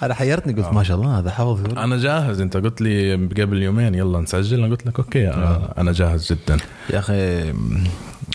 أنا 0.04 0.14
حيرتني 0.14 0.54
قلت 0.54 0.74
ما 0.74 0.84
شاء 0.84 0.98
الله 0.98 1.20
هذا 1.20 1.32
حافظ. 1.32 1.64
كله. 1.64 1.84
أنا 1.84 1.98
جاهز 1.98 2.42
أنت 2.42 2.58
قلت 2.58 2.82
لي 2.82 3.16
قبل 3.16 3.62
يومين 3.62 3.96
يلا 3.96 4.20
نسجل 4.20 4.60
أنا 4.60 4.68
قلت 4.68 4.86
لك 4.86 5.00
أوكي 5.00 5.34
أنا, 5.34 5.74
أنا 5.78 5.92
جاهز 5.92 6.34
جدا. 6.34 6.58
يا 6.90 7.00
أخي 7.00 7.50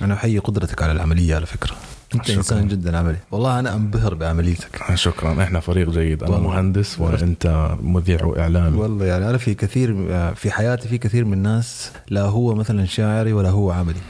أنا 0.03 0.15
أحيي 0.15 0.39
قدرتك 0.39 0.83
على 0.83 0.93
العملية 0.93 1.35
على 1.35 1.47
فكرة. 1.47 1.75
أنت 2.15 2.25
شكراً. 2.25 2.37
إنسان 2.37 2.69
جدا 2.69 2.99
عملي. 2.99 3.17
والله 3.31 3.59
أنا 3.59 3.75
أنبهر 3.75 4.15
بعمليتك. 4.15 4.81
شكرا. 4.95 5.43
إحنا 5.43 5.61
فريق 5.61 5.91
جيد. 5.91 6.23
أنا 6.23 6.33
والله. 6.33 6.49
مهندس 6.49 7.01
وانت 7.01 7.77
مذيع 7.83 8.25
وإعلامي. 8.25 8.77
والله 8.77 9.07
يعني 9.07 9.31
أنا 9.31 9.39
في 9.39 9.55
كثير 9.55 9.95
في 10.35 10.51
حياتي 10.51 10.89
في 10.89 10.99
كثير 10.99 11.25
من 11.25 11.33
الناس 11.33 11.91
لا 12.09 12.23
هو 12.23 12.55
مثلا 12.55 12.85
شاعري 12.87 13.33
ولا 13.33 13.51
هو 13.51 13.71
عملي. 13.71 14.01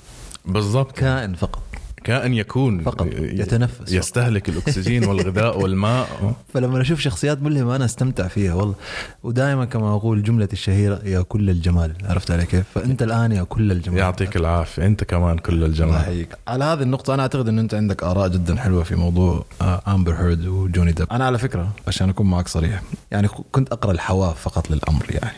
بالضبط. 0.45 0.93
كائن 0.93 1.35
فقط. 1.35 1.63
كائن 2.09 2.35
يكون 2.35 2.81
فقط 2.83 3.07
يتنفس. 3.15 3.93
يستهلك 3.93 4.49
الأكسجين 4.49 5.05
والغذاء 5.05 5.59
والماء. 5.63 6.35
فلما 6.55 6.81
أشوف 6.81 7.01
شخصيات 7.01 7.43
ملهمة 7.43 7.77
أنا 7.77 7.85
أستمتع 7.85 8.29
فيها 8.29 8.55
والله. 8.55 8.75
ودائما 9.23 9.65
كما 9.65 9.95
أقول 9.95 10.23
جملتي 10.23 10.53
الشهيرة 10.53 11.01
يا 11.05 11.23
كل 11.23 11.51
الجمال. 11.51 11.93
عرفت 12.05 12.31
علي 12.31 12.47
كيف؟ 12.47 12.65
فأنت 12.75 13.03
الآن 13.03 13.33
يا 13.33 13.43
كل 13.43 13.73
الجمال. 13.73 13.99
يعطيك 13.99 14.37
العافية. 14.37 14.87
أنت 14.87 15.05
كمان 15.05 15.39
كل 15.39 15.55
الله 15.55 15.67
الجمال 15.67 15.95
يحييك. 15.95 16.29
على 16.49 16.65
هذه 16.65 16.83
النقطة 16.83 17.15
أنا 17.15 17.23
أعتقد 17.23 17.49
أن 17.49 17.59
أنت 17.59 17.75
عندك 17.75 18.03
آراء 18.03 18.29
جدا 18.29 18.57
حلوة 18.57 18.83
في 18.83 18.95
موضوع 18.95 19.45
آه، 19.63 19.83
أمبر 19.89 20.13
هيرد 20.15 20.47
وجوني 20.47 20.93
ديب. 20.93 21.07
أنا 21.13 21.27
على 21.27 21.39
فكرة 21.39 21.69
عشان 21.87 22.09
أكون 22.09 22.31
معك 22.31 22.49
صريح. 22.49 22.83
يعني 23.11 23.29
كنت 23.29 23.73
أقرأ 23.73 23.93
الحواف 23.93 24.41
فقط 24.41 24.71
للأمر 24.71 25.07
يعني. 25.11 25.37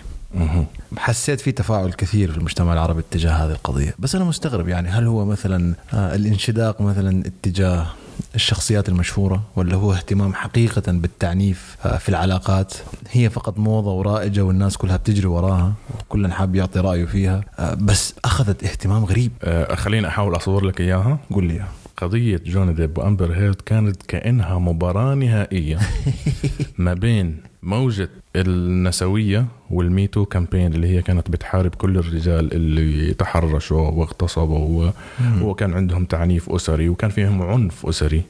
حسيت 0.96 1.40
في 1.40 1.52
تفاعل 1.52 1.92
كثير 1.92 2.32
في 2.32 2.38
المجتمع 2.38 2.72
العربي 2.72 3.00
اتجاه 3.00 3.32
هذه 3.32 3.50
القضية. 3.52 3.94
بس 3.98 4.14
أنا 4.14 4.24
مستغرب 4.24 4.68
يعني 4.68 4.88
هل 4.88 5.06
هو 5.06 5.24
مثلا 5.24 5.74
آه، 5.94 6.14
الانشداق 6.14 6.80
مثلا 6.80 7.22
اتجاه 7.26 7.86
الشخصيات 8.34 8.88
المشهورة 8.88 9.42
ولا 9.56 9.74
هو 9.74 9.92
اهتمام 9.92 10.34
حقيقة 10.34 10.92
بالتعنيف 10.92 11.76
آه، 11.84 11.96
في 11.98 12.08
العلاقات؟ 12.08 12.74
هي 13.10 13.30
فقط 13.30 13.58
موضة 13.58 13.92
ورائجة 13.92 14.40
والناس 14.40 14.76
كلها 14.76 14.96
بتجري 14.96 15.26
وراها 15.26 15.72
وكل 16.00 16.32
حاب 16.32 16.54
يعطي 16.54 16.80
رأيه 16.80 17.04
فيها 17.04 17.40
آه، 17.58 17.74
بس 17.74 18.14
أخذت 18.24 18.64
اهتمام 18.64 19.04
غريب. 19.04 19.32
خليني 19.74 20.08
أحاول 20.08 20.36
أصور 20.36 20.64
لك 20.64 20.80
إياها. 20.80 21.18
قول 21.30 21.44
لي. 21.46 21.54
إياها. 21.54 21.68
قضية 21.96 22.40
جوني 22.46 22.72
ديب 22.72 22.98
وأمبر 22.98 23.32
هيرد 23.32 23.54
كانت 23.66 24.02
كأنها 24.02 24.58
مباراة 24.58 25.14
نهائية 25.14 25.78
ما 26.78 26.94
بين 26.94 27.49
موجة 27.62 28.08
النسوية 28.36 29.46
وال 29.70 29.86
MeToo 29.86 30.24
campaign 30.24 30.74
اللي 30.74 30.86
هي 30.88 31.02
كانت 31.02 31.30
بتحارب 31.30 31.74
كل 31.74 31.98
الرجال 31.98 32.52
اللي 32.54 33.14
تحرشوا 33.14 33.88
واغتصبوا 33.90 34.90
وكان 35.42 35.74
عندهم 35.74 36.04
تعنيف 36.04 36.50
أسري 36.50 36.88
وكان 36.88 37.10
فيهم 37.10 37.42
عنف 37.42 37.86
أسري 37.86 38.22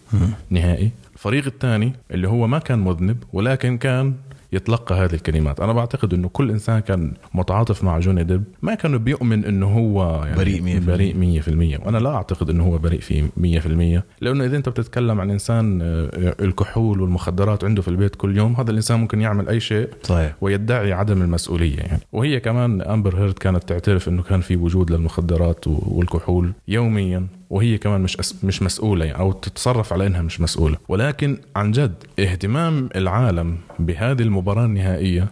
نهائي. 0.50 0.90
الفريق 1.14 1.46
الثاني 1.46 1.92
اللي 2.10 2.28
هو 2.28 2.46
ما 2.46 2.58
كان 2.58 2.78
مذنب 2.78 3.16
ولكن 3.32 3.78
كان 3.78 4.14
يتلقى 4.52 4.95
هذه 4.95 5.14
الكلمات. 5.14 5.61
أنا 5.61 5.73
بعتقد 5.73 6.14
إنه 6.14 6.28
كل 6.28 6.50
إنسان 6.50 6.80
كان 6.80 7.12
متعاطف 7.35 7.85
مع 7.85 7.99
جوني 7.99 8.25
ديب 8.25 8.45
ما 8.62 8.75
كان 8.75 8.99
بيؤمن 8.99 9.45
إنه 9.45 9.66
هو 9.66 10.23
يعني 10.25 10.37
بريء 10.37 10.80
100%. 10.80 10.87
بريء 10.87 11.42
100% 11.42 11.87
وأنا 11.87 11.99
لا 11.99 12.14
أعتقد 12.14 12.50
إنه 12.50 12.64
هو 12.64 12.78
بريء 12.78 13.00
في 13.00 13.23
100% 13.37 14.02
لأنه 14.21 14.45
إذا 14.45 14.57
أنت 14.57 14.69
بتتكلم 14.69 15.21
عن 15.21 15.30
إنسان 15.30 15.80
آه، 15.83 16.35
الكحول 16.40 17.00
والمخدرات 17.00 17.64
عنده 17.64 17.83
في 17.83 17.88
البيت 17.88 18.16
كل 18.16 18.37
يوم 18.37 18.57
هذا 18.57 18.71
الإنسان 18.71 19.00
ممكن 19.00 19.21
يعمل 19.21 19.49
أي 19.49 19.61
شيء 19.61 19.88
صحيح. 20.02 20.35
ويدعي 20.40 20.92
عدم 20.92 21.23
المسؤولية 21.23 21.76
يعني. 21.78 22.00
وهي 22.12 22.40
كمان 22.40 22.80
أمبر 22.83 23.16
هيرد 23.16 23.38
كانت 23.38 23.64
تعترف 23.64 24.09
إنه 24.09 24.23
كان 24.23 24.40
في 24.40 24.57
وجود 24.57 24.92
للمخدرات 24.92 25.66
والكحول 25.66 26.52
يوميا. 26.69 27.26
وهي 27.50 27.78
كمان 27.78 28.00
مش 28.00 28.16
أس... 28.21 28.45
مش 28.45 28.62
مسؤولة 28.62 29.04
يعني 29.04 29.19
أو 29.19 29.33
تتصرف 29.33 29.92
على 29.92 30.07
إنها 30.07 30.23
مش 30.23 30.40
مسؤولة. 30.40 30.76
ولكن 30.88 31.38
عن 31.57 31.73
جد 31.73 31.95
اهتمام 32.19 32.88
العالم 32.97 33.57
بهذه 33.78 34.23
المباراة 34.23 34.64
النهائية 34.64 35.28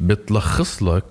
بتلخص 0.00 0.82
لك 0.82 1.04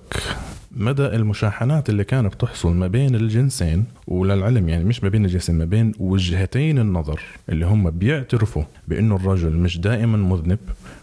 مدى 0.76 1.06
المشاحنات 1.06 1.90
اللي 1.90 2.04
كانت 2.04 2.34
بتحصل 2.36 2.74
ما 2.74 2.88
بين 2.88 3.16
الجنسين 3.16 3.86
وللعلم 4.08 4.70
يعني 4.70 4.84
مش 4.84 5.04
ما 5.04 5.10
بين 5.10 5.26
الجنسين 5.26 5.58
ما 5.58 5.66
بين 5.66 5.92
وجهتين 6.00 6.80
النظر 6.80 7.22
اللي 7.50 7.66
هم 7.66 7.90
بيعترفوا 7.90 8.64
بأنه 8.88 9.16
الرجل 9.16 9.52
مش 9.52 9.78
دائما 9.80 10.18
مذنب 10.18 10.60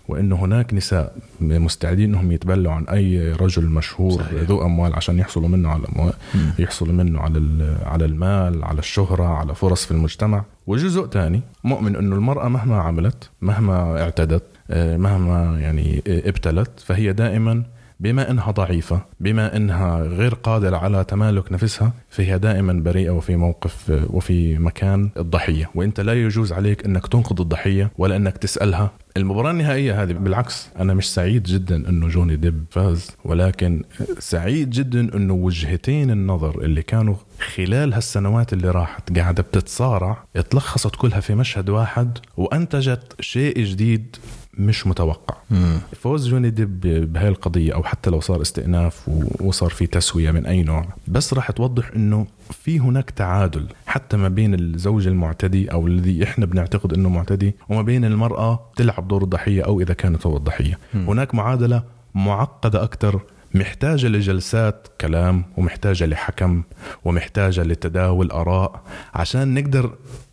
وانه 0.09 0.37
هناك 0.37 0.75
نساء 0.75 1.17
مستعدين 1.41 2.09
إنهم 2.15 2.33
يتبلوا 2.33 2.73
عن 2.73 2.85
أي 2.85 3.33
رجل 3.33 3.65
مشهور 3.67 4.11
صحيح. 4.23 4.43
ذو 4.43 4.63
أموال 4.65 4.95
عشان 4.95 5.19
يحصلوا 5.19 5.49
منه 5.49 5.69
على 5.69 5.83
الأموال. 5.83 6.13
يحصلوا 6.59 6.93
منه 6.93 7.21
على 7.21 7.39
على 7.85 8.05
المال 8.05 8.65
على 8.65 8.79
الشهرة 8.79 9.25
على 9.25 9.55
فرص 9.55 9.85
في 9.85 9.91
المجتمع 9.91 10.45
وجزء 10.67 11.07
تاني 11.07 11.41
مؤمن 11.65 11.97
إنه 11.97 12.17
المرأة 12.17 12.49
مهما 12.49 12.77
عملت 12.81 13.31
مهما 13.43 14.03
اعتدت 14.03 14.43
آه، 14.71 14.97
مهما 14.97 15.61
يعني 15.61 16.03
آه، 16.07 16.29
ابتلت 16.29 16.81
فهي 16.81 17.13
دائما 17.13 17.63
بما 18.01 18.31
إنها 18.31 18.51
ضعيفة 18.51 19.01
بما 19.21 19.57
إنها 19.57 20.03
غير 20.03 20.35
قادرة 20.35 20.77
على 20.77 21.05
تمالك 21.05 21.53
نفسها 21.53 21.93
فهي 22.11 22.39
دائما 22.39 22.73
بريئة 22.73 23.11
وفي 23.11 23.37
موقف 23.37 24.03
وفي 24.11 24.59
مكان 24.59 25.11
الضحية. 25.17 25.71
وإنت 25.75 26.01
لا 26.01 26.13
يجوز 26.13 26.53
عليك 26.53 26.85
إنك 26.85 27.07
تنقذ 27.07 27.41
الضحية 27.41 27.91
ولا 27.99 28.17
إنك 28.17 28.37
تسألها. 28.39 28.91
المباراة 29.17 29.51
النهائية 29.51 30.03
هذه 30.03 30.13
بالعكس 30.13 30.69
أنا 30.79 30.95
مش 30.95 31.15
سعيد 31.15 31.43
جدا 31.43 31.89
أنه 31.89 32.09
جوني 32.09 32.37
ديب 32.37 32.65
فاز 32.71 33.11
ولكن 33.25 33.83
سعيد 34.19 34.71
جدا 34.71 35.17
أنه 35.17 35.35
وجهتين 35.35 36.11
النظر 36.11 36.61
اللي 36.61 36.83
كانوا 36.83 37.15
خلال 37.55 37.95
هالسنوات 37.95 38.53
اللي 38.53 38.71
راحت 38.71 39.19
قاعدة 39.19 39.43
بتتصارع 39.43 40.25
اتلخصت 40.37 40.97
كلها 40.97 41.21
في 41.21 41.35
مشهد 41.35 41.69
واحد 41.71 42.19
وأنتجت 42.37 43.15
شيء 43.21 43.65
جديد 43.65 44.17
مش 44.59 44.87
متوقع 44.87 45.37
مم. 45.51 45.79
فوز 46.01 46.29
جوني 46.29 46.51
ديب 46.51 46.81
بهاي 47.13 47.29
القضية 47.29 47.75
أو 47.75 47.83
حتى 47.83 48.11
لو 48.11 48.21
صار 48.21 48.43
استئناف 48.43 49.09
وصار 49.41 49.71
في 49.71 49.87
تسوية 49.87 50.31
من 50.31 50.47
أي 50.47 50.63
نوع 50.63 50.87
بس 51.09 51.35
راح 51.35 51.51
توضح 51.51 51.91
أنه 51.97 52.27
في 52.51 52.81
هناك 52.81 53.11
تعادل 53.11 53.67
حتى 53.87 54.17
ما 54.17 54.29
بين 54.29 54.55
الزوج 54.55 55.07
المعتدي 55.07 55.73
أو 55.73 55.87
الذي 55.87 56.25
إحنا 56.25 56.47
بنعتقد 56.47 56.93
أنه 56.93 57.09
معتدي 57.09 57.55
وما 57.69 57.83
بين 57.83 58.05
المرأة 58.05 58.71
تلعب 58.77 59.09
دور 59.09 59.23
الضحية 59.23 59.63
أو 59.63 59.81
إذا 59.81 59.95
كانت 59.95 60.27
هو 60.27 60.37
الضحية 60.37 60.79
مم. 60.95 61.09
هناك 61.11 61.35
معادلة 61.35 61.83
معقدة 62.15 62.83
أكثر 62.83 63.21
محتاجة 63.55 64.07
لجلسات 64.07 64.89
كلام 65.01 65.45
ومحتاجة 65.57 66.07
لحكم 66.07 66.63
ومحتاجة 67.05 67.63
لتداول 67.63 68.31
آراء 68.31 68.83
عشان 69.15 69.55
نقدر 69.55 69.91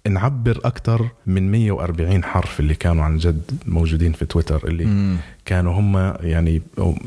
نعبر 0.09 0.59
أكثر 0.65 1.07
من 1.27 1.51
140 1.51 2.23
حرف 2.23 2.59
اللي 2.59 2.75
كانوا 2.75 3.03
عن 3.03 3.17
جد 3.17 3.41
موجودين 3.65 4.11
في 4.13 4.25
تويتر 4.25 4.67
اللي 4.67 4.85
مم. 4.85 5.15
كانوا 5.45 5.73
هم 5.79 5.97
يعني 6.21 6.61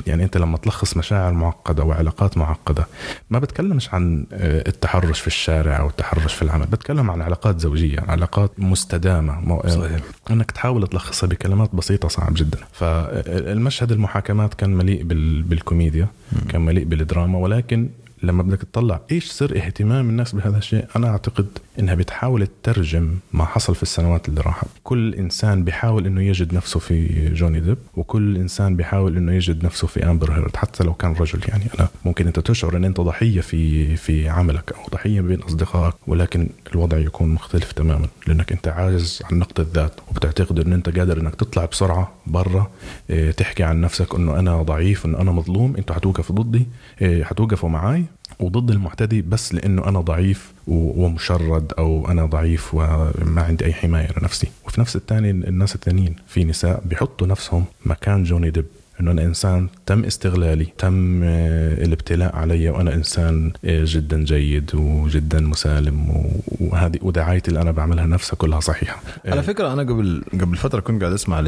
يعني 0.07 0.25
أنت 0.25 0.37
لما 0.37 0.57
تلخص 0.59 0.97
مشاعر 0.97 1.33
معقدة 1.33 1.85
وعلاقات 1.85 2.39
معقدة 2.39 2.87
ما 3.31 3.39
بتكلمش 3.39 3.95
عن 3.95 4.27
آه، 4.33 4.69
التحرش 4.69 5.21
في 5.21 5.27
الشارع 5.27 5.79
أو 5.81 5.89
التحرش 5.89 6.35
في 6.35 6.43
العمل 6.43 6.67
بتكلم 6.67 7.11
عن 7.11 7.23
علاقات 7.23 7.61
زوجية 7.61 8.01
علاقات 8.09 8.51
مستدامة 8.59 9.41
مو- 9.41 9.63
صحيح. 9.69 10.01
إنك 10.31 10.51
تحاول 10.51 10.87
تلخصها 10.87 11.27
بكلمات 11.27 11.75
بسيطة 11.75 12.09
صعب 12.09 12.35
جدا 12.35 12.59
فالمشهد 12.73 13.93
المحاكمات 13.93 14.55
كان 14.55 14.71
مليء 14.75 15.03
بال- 15.03 15.43
بالكوميديا 15.43 16.07
كان 16.49 16.61
مليء 16.61 16.85
بالدراما 16.85 17.39
ولكن 17.39 17.89
لما 18.23 18.43
بدك 18.43 18.59
تطلع 18.63 19.01
إيش 19.13 19.27
سر 19.31 19.57
اهتمام 19.57 20.09
الناس 20.09 20.33
بهذا 20.35 20.59
الشيء؟ 20.59 20.85
أنا 20.97 21.09
أعتقد 21.09 21.47
إنها 21.79 21.95
بتحاول 21.95 22.47
تترجم 22.47 23.15
ما 23.33 23.45
حصل 23.45 23.75
في 23.75 23.83
السنوات 23.83 24.29
اللي 24.29 24.41
راحت. 24.41 24.67
كل 24.85 25.15
إنسان 25.15 25.65
بيحاول 25.65 26.07
إنه 26.07 26.23
يجد 26.23 26.55
نفسه 26.55 26.81
في 26.81 27.29
جوني 27.35 27.61
ديب 27.61 27.79
وكل 27.97 28.37
إنسان 28.37 28.77
بيحاول 28.77 29.17
إنه 29.17 29.33
يجد 29.33 29.65
نفسه 29.65 29.87
في 29.87 30.11
أمبر 30.11 30.33
هيرد 30.33 30.57
حتى 30.57 30.85
لو 30.85 30.95
كان 30.95 31.13
رجل 31.13 31.41
يعني. 31.49 31.65
أنا 31.79 31.89
ممكن 32.05 32.27
أنت 32.27 32.41
تشعر 32.41 32.77
إن 32.77 32.85
أنت 32.85 33.01
ضحية 33.01 33.41
في 33.41 33.97
في 33.97 34.29
عملك 34.29 34.73
أو 34.73 34.89
ضحية 34.93 35.21
بين 35.21 35.43
أصدقائك 35.43 35.95
ولكن 36.07 36.49
الوضع 36.73 36.99
يكون 36.99 37.29
مختلف 37.29 37.73
تماما 37.73 38.09
لأنك 38.27 38.53
أنت 38.53 38.69
عاجز 38.69 39.23
عن 39.31 39.39
نقد 39.39 39.61
الذات 39.61 39.93
وبتعتقد 40.11 40.59
إن 40.67 40.73
أنت 40.73 40.99
قادر 40.99 41.21
إنك 41.21 41.35
تطلع 41.35 41.65
بسرعة 41.65 42.13
برا 42.27 42.71
إيه، 43.11 43.31
تحكي 43.31 43.63
عن 43.63 43.81
نفسك 43.81 44.15
إنه 44.15 44.39
أنا 44.39 44.63
ضعيف 44.63 45.07
إنه 45.07 45.21
أنا 45.21 45.33
مظلوم 45.33 45.77
إنتوا 45.77 45.97
حتوقفوا 45.97 46.37
ضدي 46.37 46.67
إيه، 47.03 47.25
حتوقفوا 47.25 47.69
معي 47.69 48.05
وضد 48.41 48.71
المعتدي 48.71 49.23
بس 49.23 49.55
لأنه 49.55 49.89
أنا 49.89 50.01
ضعيف 50.01 50.53
ومشرد 50.67 51.73
أو 51.79 52.11
أنا 52.11 52.27
ضعيف 52.27 52.75
وما 52.75 53.43
عندي 53.43 53.65
أي 53.65 53.73
حماية 53.73 54.09
لنفسي. 54.21 54.49
وفي 54.67 54.81
نفس 54.81 54.97
الثاني 54.97 55.31
الناس 55.31 55.75
الثانيين 55.75 56.17
في 56.29 56.45
نساء 56.45 56.83
بيحطوا 56.85 57.27
نفسهم 57.27 57.65
مكان 57.87 58.25
جوني 58.25 58.51
ديب. 58.51 58.65
إنه 59.01 59.11
أنا 59.11 59.23
إنسان 59.23 59.69
تم 59.87 60.05
استغلالي 60.05 60.67
تم 60.79 61.23
آه، 61.25 61.85
الابتلاء 61.85 62.37
علي 62.37 62.69
وأنا 62.71 62.95
إنسان 62.95 63.53
آه، 63.65 63.85
جدا 63.87 64.25
جيد 64.25 64.71
وجدا 64.75 65.41
مسالم 65.41 66.25
وهذه 66.61 66.99
ودعايتي 67.03 67.49
اللي 67.49 67.63
أنا 67.63 67.71
بعملها 67.71 68.07
نفسها 68.07 68.37
كلها 68.37 68.61
صحيحة. 68.61 69.01
على 69.27 69.43
فكرة 69.43 69.73
أنا 69.73 69.83
قبل 69.83 70.23
قبل 70.41 70.57
فترة 70.57 70.81
كنت 70.81 71.01
قاعد 71.03 71.13
أسمع 71.13 71.41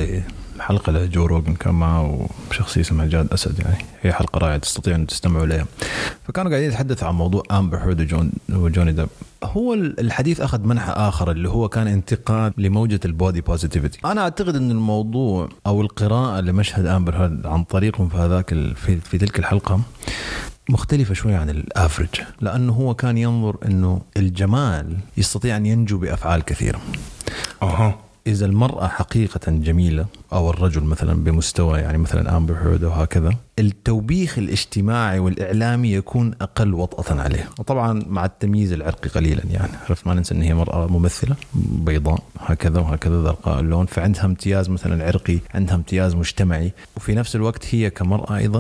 لحلقه 0.59 0.93
لجو 0.93 1.27
روجن 1.27 1.55
كان 1.55 1.75
معه 1.75 2.29
شخصيه 2.53 2.81
اسمها 2.81 3.07
جاد 3.07 3.33
سعد 3.33 3.59
يعني 3.61 3.85
هي 4.03 4.13
حلقة 4.13 4.39
رائعة 4.39 4.59
تستطيع 4.59 4.95
أن 4.95 5.07
تستمعوا 5.07 5.45
إليها. 5.45 5.67
فكانوا 6.29 6.51
قاعدين 6.51 6.69
يتحدثوا 6.69 7.09
عن 7.09 7.15
موضوع 7.15 7.43
آمبر 7.51 7.79
هيرد 7.79 8.01
وجون 8.01 8.33
وجوني 8.49 8.93
ديب. 8.93 9.09
هو 9.45 9.75
الحديث 9.75 10.41
أخذ 10.41 10.61
منحى 10.67 10.93
آخر 10.93 11.31
اللي 11.31 11.49
هو 11.49 11.69
كان 11.69 11.87
انتقاد 11.89 12.53
لموجة 12.59 13.01
ال 13.05 13.12
body 13.12 13.41
positivity 13.41 13.99
أنا 14.05 14.21
أعتقد 14.21 14.57
إن 14.57 14.71
الموضوع 14.71 15.49
أو 15.67 15.81
القراءة 15.81 16.41
لمشهد 16.41 16.87
آمبر 16.87 17.17
هيرد 17.17 17.47
عن 17.47 17.65
طريقهم 17.65 18.09
في 18.09 18.17
هذاك 18.17 18.49
في, 18.75 18.97
في 19.01 19.19
تلك 19.19 19.39
الحلقة 19.39 19.81
مختلفة 20.71 21.15
شوي 21.15 21.35
عن 21.35 21.51
ال 21.51 21.58
average 21.58 22.09
لأنه 22.41 22.73
هو 22.73 22.95
كان 22.95 23.19
ينظر 23.19 23.57
إنه 23.65 24.03
الجمال 24.17 24.97
يستطيع 25.17 25.57
أن 25.57 25.67
ينجو 25.67 25.99
بأفعال 25.99 26.43
كثيرة. 26.43 26.81
أها. 27.63 27.99
إذا 28.27 28.47
المرأة 28.47 28.87
حقيقة 28.87 29.41
جميلة 29.53 30.07
أو 30.33 30.51
الرجل 30.51 30.85
مثلا 30.85 31.25
بمستوى 31.25 31.79
يعني 31.79 31.99
مثلا 31.99 32.37
أمبر 32.37 32.55
هيرد 32.55 32.85
وهكذا 32.85 33.35
التوبيخ 33.59 34.39
الاجتماعي 34.39 35.19
والإعلامي 35.19 35.93
يكون 35.93 36.35
أقل 36.41 36.75
وطأة 36.75 37.21
عليه. 37.21 37.49
وطبعا 37.59 38.03
مع 38.07 38.25
التمييز 38.25 38.73
العرقي 38.73 39.09
قليلا 39.11 39.43
يعني. 39.51 39.73
عرفت 39.89 40.07
ما 40.07 40.15
ننسى 40.15 40.35
أن 40.35 40.43
هي 40.43 40.55
مرأة 40.55 40.87
ممثلة 40.87 41.37
بيضاء 41.55 42.23
هكذا 42.41 42.81
وهكذا 42.81 43.23
زرقاء 43.23 43.61
اللون. 43.61 43.87
فعندها 43.87 44.25
امتياز 44.25 44.69
مثلا 44.69 45.07
عرقي 45.07 45.39
عندها 45.55 45.75
امتياز 45.75 46.15
مجتمعي. 46.15 46.73
وفي 46.97 47.15
نفس 47.15 47.37
الوقت 47.37 47.75
هي 47.75 47.91
كمرأة 47.91 48.37
أيضا 48.37 48.59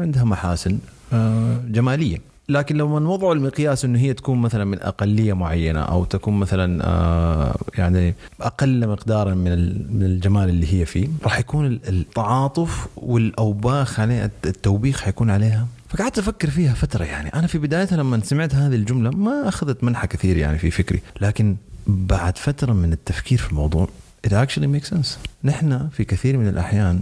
عندها 0.00 0.24
محاسن 0.24 0.78
آه، 1.12 1.58
جمالية. 1.68 2.35
لكن 2.48 2.76
لما 2.76 2.98
نوضع 3.00 3.32
المقياس 3.32 3.84
إنه 3.84 3.98
هي 3.98 4.14
تكون 4.14 4.38
مثلا 4.38 4.64
من 4.64 4.82
أقلية 4.82 5.32
معينة 5.32 5.80
أو 5.80 6.04
تكون 6.04 6.34
مثلا 6.38 6.84
آه، 6.84 7.56
يعني 7.78 8.14
أقل 8.40 8.88
مقدارا 8.88 9.34
من 9.34 9.52
من 9.96 10.02
الجمال 10.02 10.48
اللي 10.48 10.80
هي 10.80 10.86
فيه 10.86 11.08
راح 11.24 11.38
يكون 11.38 11.66
ال- 11.66 11.80
التعاطف 11.88 12.86
والأوباخ 12.96 14.00
عليها 14.00 14.30
التوبيخ 14.46 15.00
حيكون 15.00 15.30
عليها. 15.30 15.66
فقعدت 15.88 16.18
أفكر 16.18 16.50
فيها 16.50 16.74
فترة 16.74 17.04
يعني 17.04 17.28
أنا 17.34 17.46
في 17.46 17.58
بدايتها 17.58 17.96
لما 17.96 18.20
سمعت 18.24 18.54
هذه 18.54 18.74
الجملة 18.74 19.10
ما 19.10 19.48
أخذت 19.48 19.84
منحى 19.84 20.06
كثير 20.06 20.36
يعني 20.36 20.58
في 20.58 20.70
فكري 20.70 21.00
لكن 21.20 21.56
بعد 21.86 22.38
فترة 22.38 22.72
من 22.72 22.92
التفكير 22.92 23.38
في 23.38 23.50
الموضوع 23.50 23.88
it 24.26 24.30
actually 24.30 24.66
makes 24.80 24.90
sense. 24.94 25.08
نحن 25.44 25.88
في 25.92 26.04
كثير 26.04 26.36
من 26.36 26.48
الأحيان 26.48 27.00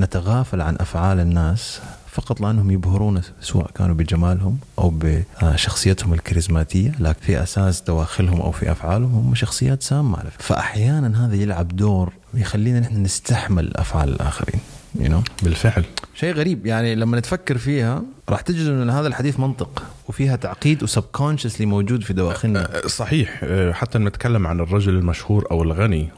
نتغافل 0.00 0.60
عن 0.60 0.76
أفعال 0.80 1.20
الناس 1.20 1.80
فقط 2.12 2.40
لانهم 2.40 2.70
يبهرون 2.70 3.20
سواء 3.40 3.70
كانوا 3.70 3.94
بجمالهم 3.94 4.58
أو 4.78 4.92
بشخصيتهم 4.94 6.14
الكاريزماتية 6.14 6.92
لكن 7.00 7.20
في 7.20 7.42
أساس 7.42 7.80
دواخلهم 7.80 8.40
أو 8.40 8.50
في 8.50 8.72
أفعالهم 8.72 9.14
هم 9.14 9.34
شخصيات 9.34 9.82
سامة 9.82 10.18
على 10.18 10.30
فكرة. 10.30 10.42
فاحيانا 10.42 11.26
هذا 11.26 11.34
يلعب 11.34 11.68
دور 11.68 12.12
يخلينا 12.34 12.80
نحن 12.80 13.02
نستحمل 13.02 13.76
أفعال 13.76 14.08
الآخرين 14.08 14.60
you 14.98 15.08
know? 15.08 15.22
بالفعل 15.42 15.84
شيء 16.22 16.34
غريب. 16.34 16.66
يعني 16.66 16.94
لما 16.94 17.18
نتفكر 17.18 17.58
فيها 17.58 18.02
راح 18.28 18.40
تجد 18.40 18.66
ان 18.66 18.90
هذا 18.90 19.08
الحديث 19.08 19.40
منطق 19.40 19.82
وفيها 20.08 20.36
تعقيد 20.36 20.82
و 20.82 20.88
subconsciously 20.88 21.66
موجود 21.66 22.02
في 22.02 22.12
دواخلنا. 22.12 22.84
أه، 22.84 22.86
صحيح. 22.86 23.40
أه، 23.44 23.72
حتى 23.72 23.98
نتكلم 23.98 24.46
عن 24.46 24.60
الرجل 24.60 24.94
المشهور 24.94 25.46
أو 25.50 25.62
الغني. 25.62 26.08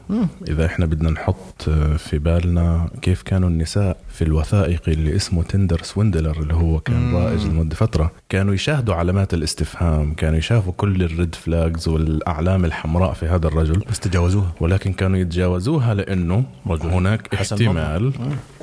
إذا 0.47 0.65
إحنا 0.65 0.85
بدنا 0.85 1.09
نحط 1.09 1.69
أه، 1.69 1.97
في 1.97 2.19
بالنا 2.19 2.89
كيف 3.01 3.21
كانوا 3.21 3.49
النساء 3.49 3.97
في 4.09 4.23
الوثائقي 4.23 4.93
اللي 4.93 5.15
اسمه 5.15 5.43
Tinder 5.43 5.81
Swindler 5.83 6.41
اللي 6.41 6.53
هو 6.53 6.79
كان 6.79 7.15
رائج 7.15 7.45
لمدة 7.45 7.75
فترة. 7.75 8.11
كانوا 8.29 8.53
يشاهدوا 8.53 8.95
علامات 8.95 9.33
الاستفهام 9.33 10.13
كانوا 10.13 10.37
يشافوا 10.37 10.73
كل 10.77 11.03
ال 11.03 11.11
red 11.11 11.35
flags 11.35 11.87
والأعلام 11.87 12.65
الحمراء 12.65 13.13
في 13.13 13.25
هذا 13.25 13.47
الرجل. 13.47 13.83
بس 13.89 13.99
تجاوزوها. 13.99 14.53
ولكن 14.59 14.93
كانوا 14.93 15.17
يتجاوزوها 15.17 15.93
لأنه 15.93 16.43
رجل. 16.67 16.89
هناك 16.89 17.33
احتمال 17.33 18.13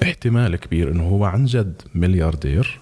احتمال 0.03 0.57
كبير 0.57 0.91
إنه 0.91 1.09
هو 1.09 1.25
عن 1.33 1.45
جد 1.45 1.83
ملياردير 1.95 2.81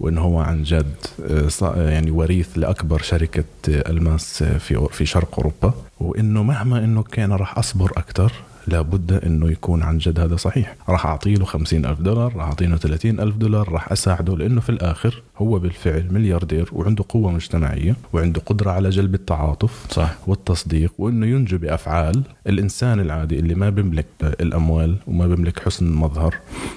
وانه 0.00 0.20
هو 0.20 0.38
عن 0.38 0.62
جد 0.62 0.94
آه، 1.30 1.48
ص- 1.48 1.62
يعني 1.62 2.10
وريث 2.10 2.48
لأكبر 2.58 3.02
شركة 3.02 3.44
آه، 3.68 3.90
ألماس 3.90 4.42
آه، 4.42 4.58
في 4.58 4.86
في 4.90 5.06
شرق 5.06 5.34
أوروبا. 5.38 5.74
وإنه 6.00 6.42
مهما 6.42 6.84
إنه 6.84 7.02
كان 7.02 7.32
راح 7.32 7.58
أصبر 7.58 7.90
أكثر 7.96 8.32
لابد 8.66 9.12
إنه 9.12 9.50
يكون 9.50 9.82
عن 9.82 9.98
جد 9.98 10.20
هذا 10.20 10.36
صحيح. 10.36 10.74
راح 10.88 11.06
اعطي 11.06 11.34
له 11.34 11.44
50 11.44 11.86
ألف 11.86 12.00
دولار 12.00 12.36
راح 12.36 12.46
اعطي 12.46 12.66
له 12.66 12.76
30 12.76 13.20
ألف 13.20 13.36
دولار 13.36 13.68
راح 13.72 13.92
أساعده 13.92 14.36
لأنه 14.36 14.60
في 14.60 14.68
الآخر 14.70 15.22
هو 15.40 15.58
بالفعل 15.58 16.06
ملياردير 16.10 16.68
وعنده 16.72 17.04
قوة 17.08 17.32
مجتمعية 17.32 17.96
وعنده 18.12 18.40
قدرة 18.46 18.70
على 18.70 18.90
جلب 18.90 19.14
التعاطف 19.14 19.86
صح. 19.90 20.16
والتصديق 20.26 20.92
وإنه 20.98 21.26
ينجو 21.26 21.58
بافعال 21.58 22.22
الإنسان 22.46 23.00
العادي 23.00 23.38
اللي 23.38 23.54
ما 23.54 23.70
بيملك 23.70 24.06
الأموال 24.22 24.96
وما 25.06 25.26
بيملك 25.26 25.58
حسن 25.58 25.92
مظهر. 25.92 26.34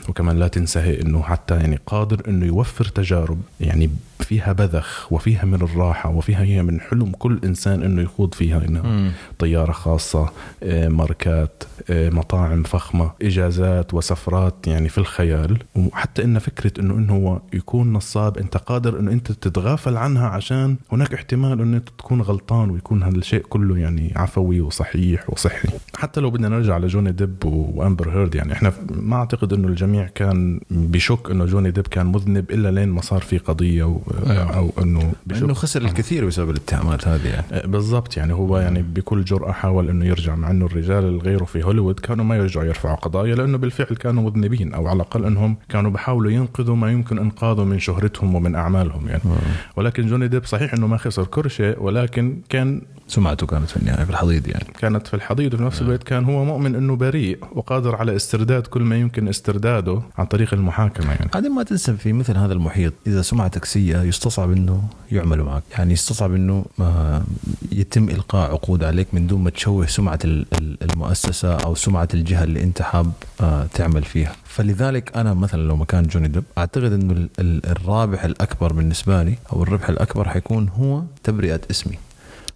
وكمان 0.09 0.39
لا 0.39 0.47
تنسى 0.47 1.01
إنه 1.01 1.21
حتى 1.21 1.55
يعني 1.55 1.79
قادر 1.85 2.21
إنه 2.27 2.45
يوفر 2.45 2.85
تجارب 2.85 3.41
يعني 3.59 3.89
فيها 4.19 4.53
بذخ 4.53 5.13
وفيها 5.13 5.45
من 5.45 5.61
الراحة 5.61 6.09
وفيها 6.09 6.43
هي 6.43 6.63
من 6.63 6.81
حلم 6.81 7.11
كل 7.11 7.39
إنسان 7.43 7.83
إنه 7.83 8.01
يخوض 8.01 8.33
فيها. 8.33 8.65
إنه 8.65 9.11
طيارة 9.39 9.71
خاصة 9.71 10.29
آه، 10.63 10.87
ماركات 10.87 11.63
آه، 11.89 12.09
مطاعم 12.09 12.63
فخمة 12.63 13.11
إجازات 13.21 13.93
وسفرات 13.93 14.67
يعني 14.67 14.89
في 14.89 14.97
الخيال. 14.97 15.57
وحتى 15.75 16.23
إن 16.23 16.39
فكرة 16.39 16.79
إنه 16.79 16.93
إنه 16.93 17.13
هو 17.13 17.41
يكون 17.53 17.93
نصاب 17.93 18.37
أنت 18.53 18.63
قادر 18.63 18.99
إنه 18.99 19.11
أنت 19.11 19.31
تتغافل 19.31 19.97
عنها 19.97 20.27
عشان 20.27 20.75
هناك 20.91 21.13
احتمال 21.13 21.61
إنه 21.61 21.77
تكون 21.77 22.21
غلطان 22.21 22.69
ويكون 22.69 23.03
هذا 23.03 23.17
الشيء 23.17 23.41
كله 23.41 23.77
يعني 23.77 24.13
عفوي 24.15 24.61
وصحيح 24.61 25.29
وصحي. 25.29 25.69
حتى 26.03 26.21
لو 26.21 26.29
بدنا 26.29 26.49
نرجع 26.49 26.77
لجوني 26.77 27.11
ديب 27.11 27.45
وأمبر 27.45 28.09
هيرد 28.09 28.35
يعني 28.35 28.53
إحنا 28.53 28.73
ما 28.89 29.15
أعتقد 29.15 29.53
إنه 29.53 29.67
الجميع 29.67 30.07
كان 30.07 30.59
بشك 30.71 31.31
إنه 31.31 31.45
جوني 31.45 31.71
ديب 31.71 31.87
كان 31.87 32.05
مذنب 32.05 32.51
إلا 32.51 32.71
لين 32.71 32.89
ما 32.89 33.01
صار 33.01 33.21
في 33.21 33.37
قضية 33.37 33.83
و... 33.83 34.01
أيوة. 34.27 34.57
أو 34.57 34.71
إنه 34.81 35.13
إنه 35.31 35.53
خسر 35.53 35.81
الكثير 35.81 36.25
بسبب 36.25 36.49
الاتهامات 36.49 37.07
هذه 37.07 37.27
يعني. 37.27 37.45
آه، 37.51 37.67
بالضبط 37.67 38.17
يعني 38.17 38.33
هو 38.33 38.57
يعني 38.57 38.81
بكل 38.81 39.23
جرأة 39.23 39.51
حاول 39.51 39.89
إنه 39.89 40.05
يرجع 40.05 40.35
مع 40.35 40.51
إنه 40.51 40.65
الرجال 40.65 41.03
الغيره 41.03 41.45
في 41.45 41.63
هوليوود 41.63 41.99
كانوا 41.99 42.25
ما 42.25 42.35
يرجعوا 42.35 42.65
يرفعوا 42.65 42.95
قضايا 42.95 43.35
لأنه 43.35 43.57
بالفعل 43.57 43.95
كانوا 43.95 44.23
مذنبين 44.23 44.73
أو 44.73 44.87
على 44.87 44.95
الأقل 44.95 45.25
إنهم 45.25 45.57
كانوا 45.69 45.91
بيحاولوا 45.91 46.31
ينقذوا 46.31 46.75
ما 46.75 46.91
يمكن 46.91 47.17
إنقاذه 47.19 47.63
من 47.63 47.79
شهرتهم 47.79 48.35
ومن 48.35 48.55
أعمالهم 48.55 49.07
يعني. 49.07 49.23
ولكن 49.75 50.07
جوني 50.07 50.27
ديب 50.27 50.45
صحيح 50.45 50.73
إنه 50.73 50.87
ما 50.87 50.97
خسر 50.97 51.25
كل 51.25 51.51
شيء 51.51 51.83
ولكن 51.83 52.37
كان 52.49 52.81
سمعته 53.13 53.47
كانت 53.47 53.69
في 53.69 53.77
النهايه 53.77 54.03
في 54.03 54.09
الحضيض 54.09 54.47
يعني. 54.47 54.65
كانت 54.79 55.07
في 55.07 55.13
الحضيض 55.13 55.53
وفي 55.53 55.63
نفس 55.63 55.81
الوقت 55.81 56.03
كان 56.03 56.25
هو 56.25 56.45
مؤمن 56.45 56.75
إنه 56.75 56.95
بريء 56.95 57.39
وقادر 57.55 57.95
على 57.95 58.15
استرداد 58.15 58.67
كل 58.67 58.81
ما 58.81 58.95
يمكن 58.97 59.27
استرداده 59.27 60.01
عن 60.17 60.25
طريق 60.25 60.53
المحاكمة 60.53 61.11
يعني. 61.11 61.29
بعدين 61.33 61.51
ما 61.51 61.63
تنسى 61.63 61.93
في 61.93 62.13
مثل 62.13 62.37
هذا 62.37 62.53
المحيط 62.53 62.93
إذا 63.07 63.21
سمعتك 63.21 63.65
سيئة 63.65 64.01
يستصعب 64.03 64.51
إنه 64.51 64.83
يعملوا 65.11 65.45
معك. 65.45 65.63
يعني 65.77 65.93
يستصعب 65.93 66.33
إنه 66.35 66.65
ما 66.77 67.23
يتم 67.71 68.09
إلقاء 68.09 68.51
عقود 68.51 68.83
عليك 68.83 69.07
من 69.13 69.27
دون 69.27 69.43
ما 69.43 69.49
تشوه 69.49 69.85
سمعة 69.85 70.19
ال- 70.25 70.45
ال- 70.59 70.77
المؤسسة 70.91 71.55
أو 71.55 71.75
سمعة 71.75 72.07
الجهة 72.13 72.43
اللي 72.43 72.63
أنت 72.63 72.81
حاب 72.81 73.11
آه، 73.41 73.65
تعمل 73.73 74.03
فيها. 74.03 74.35
فلذلك 74.45 75.17
أنا 75.17 75.33
مثلا 75.33 75.61
لو 75.67 75.75
مكان 75.75 76.03
جوني 76.03 76.27
ديب 76.27 76.43
أعتقد 76.57 76.91
إنه 76.91 77.13
ال- 77.13 77.29
ال- 77.39 77.65
الرابح 77.65 78.23
الأكبر 78.23 78.73
بالنسبة 78.73 79.23
لي 79.23 79.37
أو 79.53 79.63
الربح 79.63 79.89
الأكبر 79.89 80.29
حيكون 80.29 80.69
هو 80.69 81.01
تبرئة 81.23 81.61
اسمي. 81.71 81.97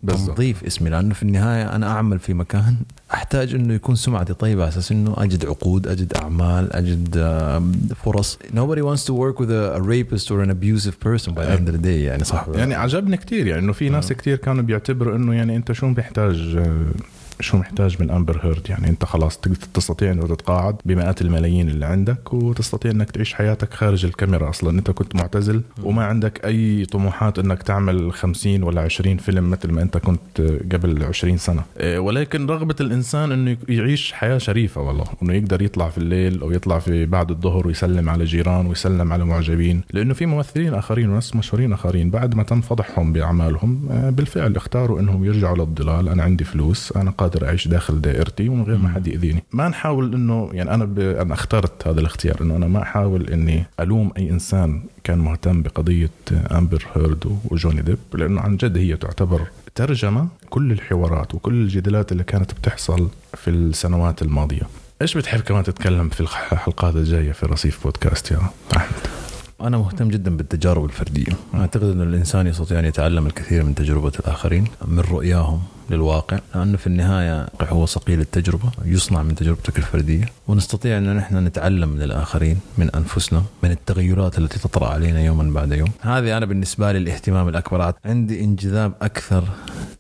تنظيف 0.08 0.64
اسمي 0.64 0.90
لأنه 0.90 1.14
في 1.14 1.24
النهاية 1.24 1.76
أنا 1.76 1.88
أعمل 1.92 2.20
في 2.20 2.34
مكان 2.34 2.76
أحتاج 3.14 3.56
إنه 3.56 3.74
يكون 3.74 3.96
سمعتي 3.96 4.34
طيبة 4.34 4.62
على 4.62 4.70
أساس 4.70 4.92
إنه 4.92 5.14
أجد 5.18 5.46
عقود 5.46 5.88
أجد 5.88 6.14
أعمال 6.14 6.74
أجد 6.74 7.18
فرص. 8.04 8.40
Nobody 8.54 8.82
wants 8.82 9.06
to 9.06 9.14
work 9.14 9.40
with 9.40 9.52
a, 9.52 9.82
rapist 9.82 10.32
or 10.32 10.42
an 10.42 10.50
abusive 10.50 11.00
person 11.00 11.34
by 11.34 11.46
the 11.46 11.52
end 11.52 11.70
of 11.70 11.74
the 11.74 11.84
day 11.84 11.88
يعني 11.88 12.24
صح؟ 12.24 12.46
يعني 12.56 12.76
عجبني 12.76 13.18
كتير 13.18 13.48
يعني 13.48 13.62
إنه 13.62 13.74
في 13.74 13.90
ناس 13.90 14.14
كتير 14.14 14.38
كانوا 14.38 14.64
بيعتبروا 14.64 15.16
إنه 15.16 15.34
يعني 15.34 15.56
أنت 15.56 15.72
شو 15.72 15.88
محتاج 15.88 16.56
آه، 16.58 16.86
شو 17.40 17.58
محتاج 17.58 18.02
من 18.02 18.12
امبر 18.12 18.40
هيرد 18.44 18.70
يعني 18.70 18.90
انت 18.90 19.06
خلاص 19.06 19.38
تستطيع 19.74 20.12
انه 20.12 20.28
تتقاعد 20.28 20.76
بمئات 20.86 21.22
الملايين 21.22 21.70
اللي 21.70 21.86
عندك 21.86 22.34
وتستطيع 22.34 22.92
انك 22.92 23.12
تعيش 23.12 23.34
حياتك 23.34 23.74
خارج 23.74 24.06
الكاميرا 24.06 24.50
أصلا. 24.50 24.70
انت 24.80 24.92
كنت 24.92 25.16
معتزل 25.16 25.62
وما 25.84 26.06
عندك 26.06 26.46
أي 26.46 26.86
طموحات 26.86 27.40
إنك 27.40 27.64
تعمل 27.64 28.14
50 28.14 28.64
ولا 28.64 28.82
20 28.82 29.18
فيلم 29.18 29.50
مثل 29.50 29.72
ما 29.72 29.82
انت 29.82 29.98
كنت 29.98 30.42
قبل 30.72 31.04
20 31.04 31.38
سنة. 31.38 31.64
إيه، 31.80 32.00
ولكن 32.00 32.48
رغبة 32.48 32.76
الإنسان 32.82 33.32
إنه 33.32 33.58
يعيش 33.70 34.14
حياة 34.14 34.38
شريفة 34.38 34.82
والله. 34.82 35.06
إنه 35.24 35.34
يقدر 35.34 35.62
يطلع 35.62 35.90
في 35.90 35.98
الليل 35.98 36.42
أو 36.42 36.52
يطلع 36.52 36.80
في 36.80 37.06
بعد 37.06 37.32
الظهر 37.32 37.68
ويسلم 37.68 38.10
على 38.10 38.24
جيران 38.24 38.66
ويسلم 38.66 39.14
على 39.14 39.26
معجبين. 39.26 39.82
لأنه 39.94 40.14
في 40.14 40.26
ممثلين 40.26 40.74
آخرين 40.74 41.10
وناس 41.10 41.36
مشهورين 41.36 41.74
آخرين 41.74 42.10
بعد 42.10 42.36
ما 42.36 42.44
تم 42.44 42.62
فضحهم 42.62 43.14
بأعمالهم 43.14 43.90
آه، 43.92 44.10
بالفعل 44.10 44.56
اختاروا 44.56 45.00
إنهم 45.00 45.26
يرجعوا 45.26 45.58
للضلال 45.58 46.10
أنا 46.10 46.24
عندي 46.24 46.44
فلوس 46.44 46.94
أنا 46.98 47.12
قادر 47.12 47.27
أعيش 47.44 47.68
داخل 47.68 48.02
دائرتي 48.02 48.50
ومن 48.50 48.64
غير 48.64 48.78
ما 48.78 48.90
حد 48.90 49.08
يأذيني. 49.08 49.44
ما 49.52 49.68
نحاول 49.70 50.14
إنه 50.14 50.50
يعني 50.54 50.74
أنا 50.74 50.86
ب... 50.86 51.00
أنا 51.00 51.34
اخترت 51.34 51.88
هذا 51.88 52.00
الاختيار 52.00 52.42
إنه 52.42 52.56
أنا 52.56 52.68
ما 52.68 52.82
أحاول 52.82 53.30
إني 53.30 53.66
ألوم 53.80 54.12
أي 54.18 54.30
إنسان 54.30 54.84
كان 55.04 55.20
مهتم 55.20 55.62
بقضية 55.62 56.10
أمبر 56.52 56.86
هيرد 56.96 57.40
وجوني 57.46 57.82
ديب 57.82 57.98
لأنه 58.14 58.42
عن 58.42 58.58
جد 58.58 58.78
هي 58.78 58.98
تعتبر 58.98 59.42
ترجمة 59.76 60.28
كل 60.50 60.72
الحوارات 60.72 61.36
وكل 61.36 61.54
الجدالات 61.54 62.12
اللي 62.12 62.24
كانت 62.24 62.54
بتحصل 62.54 63.10
في 63.34 63.50
السنوات 63.50 64.22
الماضية. 64.22 64.62
إيش 65.02 65.18
بتحب 65.18 65.40
كمان 65.40 65.64
تتكلم 65.64 66.10
في 66.10 66.22
الحلقات 66.22 66.96
الجاية 66.96 67.32
في 67.32 67.46
رصيف 67.46 67.84
بودكاست 67.84 68.32
يا 68.32 68.40
أحمد؟ 68.78 68.92
أنا 69.62 69.78
مهتم 69.78 70.08
جدا 70.08 70.38
بالتجارب 70.38 70.86
الفردية. 70.86 71.34
أعتقد 71.56 71.84
ان 71.84 72.02
الإنسان 72.02 72.48
يستطيع 72.48 72.80
أن 72.80 72.86
يتعلم 72.86 73.28
الكثير 73.28 73.64
من 73.64 73.76
تجربة 73.76 74.12
الآخرين 74.20 74.68
من 74.88 75.00
رؤياهم. 75.00 75.62
للواقع 75.90 76.40
لأنه 76.56 76.78
في 76.78 76.88
النهاية 76.88 77.48
هو 77.62 77.86
صقيل 77.86 78.20
التجربة 78.20 78.72
يصنع 78.86 79.24
من 79.24 79.36
تجربتك 79.36 79.78
الفردية. 79.78 80.26
ونستطيع 80.48 80.98
أن 80.98 81.16
نحن 81.16 81.38
نتعلم 81.38 81.90
من 81.90 82.02
الآخرين 82.02 82.60
من 82.78 82.90
أنفسنا 82.96 83.44
من 83.64 83.72
التغيرات 83.72 84.38
التي 84.38 84.60
تطرأ 84.60 84.88
علينا 84.88 85.22
يوما 85.22 85.54
بعد 85.54 85.72
يوم. 85.72 85.90
هذه 86.02 86.38
أنا 86.38 86.46
بالنسبة 86.46 86.92
لي 86.92 86.98
الاهتمام 86.98 87.48
الأكبر. 87.48 87.94
عندي 88.06 88.44
انجذاب 88.44 88.94
أكثر 89.02 89.44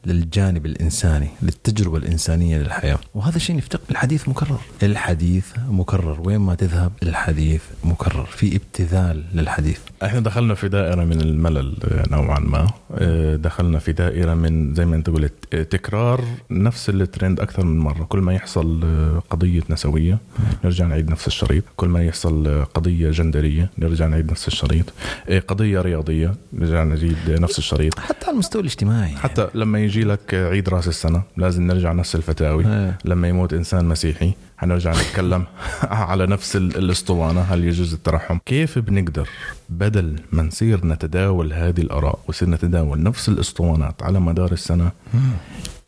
للجانب 0.06 0.66
الإنساني 0.66 1.28
للتجربة 1.42 1.98
الإنسانية 1.98 2.58
للحياة. 2.58 3.00
وهذا 3.16 3.36
الشيء 3.36 3.56
نفتقد 3.56 3.84
الحديث 3.92 4.30
مكرر. 4.30 4.60
الحديث 4.84 5.46
مكرر. 5.70 6.22
وين 6.26 6.38
ما 6.38 6.56
تذهب 6.56 6.92
الحديث 7.04 7.62
مكرر. 7.84 8.26
في 8.26 8.56
ابتذال 8.56 9.24
للحديث. 9.34 9.80
إحنا 10.04 10.20
دخلنا 10.20 10.56
في 10.56 10.70
دائرة 10.70 11.04
من 11.04 11.22
الملل 11.22 11.78
نوعا 12.12 12.40
ما. 12.40 12.68
آه، 12.92 13.36
دخلنا 13.36 13.80
في 13.80 13.92
دائرة 13.92 14.34
من 14.34 14.76
زي 14.76 14.86
ما 14.86 14.96
أنت 14.96 15.10
قلت 15.10 15.34
تكرار 15.78 16.24
نفس 16.52 16.90
الترند 16.90 17.40
أكثر 17.40 17.66
من 17.66 17.80
مرة. 17.80 18.04
كل 18.04 18.20
ما 18.20 18.34
يحصل 18.34 18.82
آه، 18.84 19.24
قضية 19.30 19.62
نسوية 19.70 20.18
نرجع 20.64 20.86
نعيد 20.86 21.10
نفس 21.10 21.28
الشريط. 21.28 21.64
كل 21.76 21.88
ما 21.88 22.04
يحصل 22.06 22.48
آه، 22.48 22.64
قضية 22.64 23.12
جندرية 23.12 23.70
نرجع 23.78 24.08
نعيد 24.08 24.32
نفس 24.32 24.48
الشريط. 24.48 24.86
آه، 25.30 25.40
قضية 25.40 25.82
رياضية 25.82 26.36
نرجع 26.54 26.84
نعيد 26.84 27.18
نفس 27.30 27.58
الشريط. 27.58 28.00
حتى 28.00 28.26
على 28.26 28.34
المستوى 28.34 28.62
الاجتماعي. 28.62 29.16
حتى 29.16 29.48
لما 29.54 29.80
يجي 29.80 30.04
لك 30.04 30.34
عيد 30.34 30.70
راس 30.70 30.88
السنة 30.88 31.24
لازم 31.38 31.68
نرجع 31.68 31.92
نفس 31.92 32.16
الفتاوي. 32.16 32.94
لما 33.06 33.28
يموت 33.28 33.54
إنسان 33.54 33.86
مسيحي 33.86 34.34
حنرجع 34.58 34.92
نتكلم 34.92 35.46
على 35.84 36.28
نفس 36.28 36.56
ال- 36.56 36.78
الاسطوانة. 36.78 37.42
هل 37.42 37.64
يجوز 37.66 37.94
الترحم؟ 37.94 38.38
كيف 38.46 38.80
بنقدر 38.80 39.30
بدل 39.70 40.20
ما 40.32 40.44
نصير 40.44 40.86
نتداول 40.86 41.54
هذه 41.54 41.82
الآراء 41.82 42.20
ونصير 42.28 42.50
نتداول 42.50 43.04
نفس 43.04 43.30
الاسطوانات 43.30 44.04
على 44.04 44.20
مدار 44.20 44.52
السنة 44.52 44.92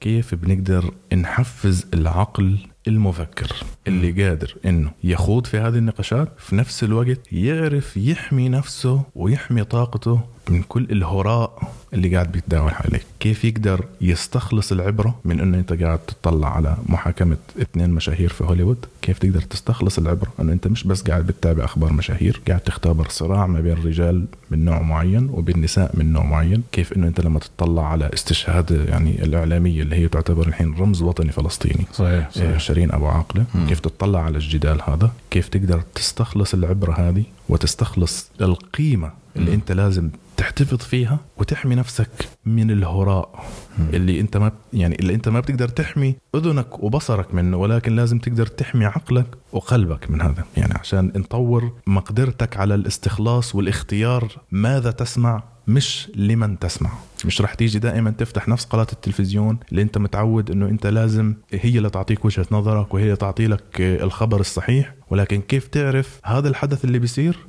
كيف 0.01 0.35
بنقدر 0.35 0.91
نحفز 1.13 1.85
العقل 1.93 2.57
المفكر 2.87 3.51
اللي 3.87 4.23
قادر 4.23 4.55
إنه 4.65 4.91
يخوض 5.03 5.45
في 5.45 5.57
هذه 5.57 5.75
النقاشات 5.77 6.29
في 6.37 6.55
نفس 6.55 6.83
الوقت 6.83 7.19
يعرف 7.31 7.97
يحمي 7.97 8.49
نفسه 8.49 9.01
ويحمي 9.15 9.63
طاقته 9.63 10.21
من 10.49 10.63
كل 10.69 10.87
الهراء 10.91 11.71
اللي 11.93 12.15
قاعد 12.15 12.31
بيتداول 12.31 12.71
عليه 12.71 13.01
كيف 13.19 13.45
يقدر 13.45 13.85
يستخلص 14.01 14.71
العبرة 14.71 15.15
من 15.25 15.39
إنه 15.39 15.57
أنت 15.57 15.83
قاعد 15.83 15.99
تطلع 15.99 16.55
على 16.55 16.77
محاكمة 16.89 17.37
اثنين 17.61 17.89
مشاهير 17.89 18.29
في 18.29 18.43
هوليوود؟ 18.43 18.85
كيف 19.01 19.17
تقدر 19.17 19.41
تستخلص 19.41 19.97
العبرة؟ 19.97 20.31
إنه 20.39 20.53
أنت 20.53 20.67
مش 20.67 20.83
بس 20.83 21.01
قاعد 21.01 21.27
بتتابع 21.27 21.65
أخبار 21.65 21.93
مشاهير 21.93 22.41
قاعد 22.47 22.59
تختبر 22.59 23.09
صراع 23.09 23.47
ما 23.47 23.59
بين 23.59 23.73
رجال 23.73 24.25
من 24.51 24.65
نوع 24.65 24.81
معين 24.81 25.29
وبين 25.33 25.61
نساء 25.61 25.91
من 25.93 26.13
نوع 26.13 26.25
معين. 26.25 26.63
كيف 26.71 26.93
إنه 26.93 27.07
أنت 27.07 27.21
لما 27.21 27.39
تطلع 27.39 27.87
على 27.87 28.09
استشهاد 28.13 28.85
يعني 28.89 29.23
الإعلامية 29.23 29.81
اللي 29.81 29.95
هي 29.95 30.07
تعتبر 30.07 30.47
الحين 30.47 30.75
رمز 30.79 31.01
وطني 31.01 31.31
فلسطيني. 31.31 31.85
صحيح 31.93 32.29
إيه، 32.37 32.57
شيرين 32.57 32.91
أبو 32.91 33.07
عاقلة. 33.07 33.45
كيف 33.67 33.79
تطلع 33.79 34.23
على 34.23 34.37
الجدال 34.37 34.81
هذا؟ 34.87 35.11
كيف 35.31 35.47
تقدر 35.47 35.81
تستخلص 35.95 36.53
العبرة 36.53 36.93
هذه 36.93 37.23
وتستخلص 37.49 38.31
القيمة 38.41 39.11
اللي 39.35 39.53
انت 39.53 39.71
لازم 39.71 40.09
تحتفظ 40.37 40.77
فيها 40.77 41.19
وتحمي 41.37 41.75
نفسك 41.75 42.09
من 42.45 42.71
الهراء 42.71 43.45
اللي 43.93 44.19
انت 44.19 44.37
ما 44.37 44.51
يعني 44.73 44.95
اللي 44.99 45.13
انت 45.13 45.29
ما 45.29 45.39
بتقدر 45.39 45.67
تحمي 45.67 46.15
أذنك 46.35 46.83
وبصرك 46.83 47.33
منه 47.33 47.57
ولكن 47.57 47.95
لازم 47.95 48.19
تقدر 48.19 48.45
تحمي 48.45 48.85
عقلك 48.85 49.25
وقلبك 49.51 50.11
من 50.11 50.21
هذا. 50.21 50.43
يعني 50.57 50.73
عشان 50.73 51.11
نطور 51.15 51.71
مقدرتك 51.87 52.57
على 52.57 52.75
الاستخلاص 52.75 53.55
والاختيار 53.55 54.27
ماذا 54.51 54.91
تسمع 54.91 55.43
مش 55.67 56.11
لمن 56.15 56.59
تسمع. 56.59 56.91
مش 57.25 57.41
رح 57.41 57.53
تيجي 57.53 57.79
دائما 57.79 58.11
تفتح 58.11 58.47
نفس 58.47 58.65
قناة 58.65 58.87
التلفزيون 58.93 59.59
اللي 59.71 59.81
انت 59.81 59.97
متعود 59.97 60.51
انه 60.51 60.65
انت 60.65 60.87
لازم 60.87 61.33
هي 61.51 61.77
اللي 61.77 61.89
تعطيك 61.89 62.25
وجهة 62.25 62.45
نظرك 62.51 62.93
وهي 62.93 63.03
اللي 63.03 63.15
تعطي 63.15 63.47
لك 63.47 63.81
الخبر 63.81 64.39
الصحيح. 64.39 64.93
ولكن 65.09 65.41
كيف 65.41 65.67
تعرف 65.67 66.19
هذا 66.25 66.49
الحدث 66.49 66.85
اللي 66.85 66.99
بيصير؟ 66.99 67.39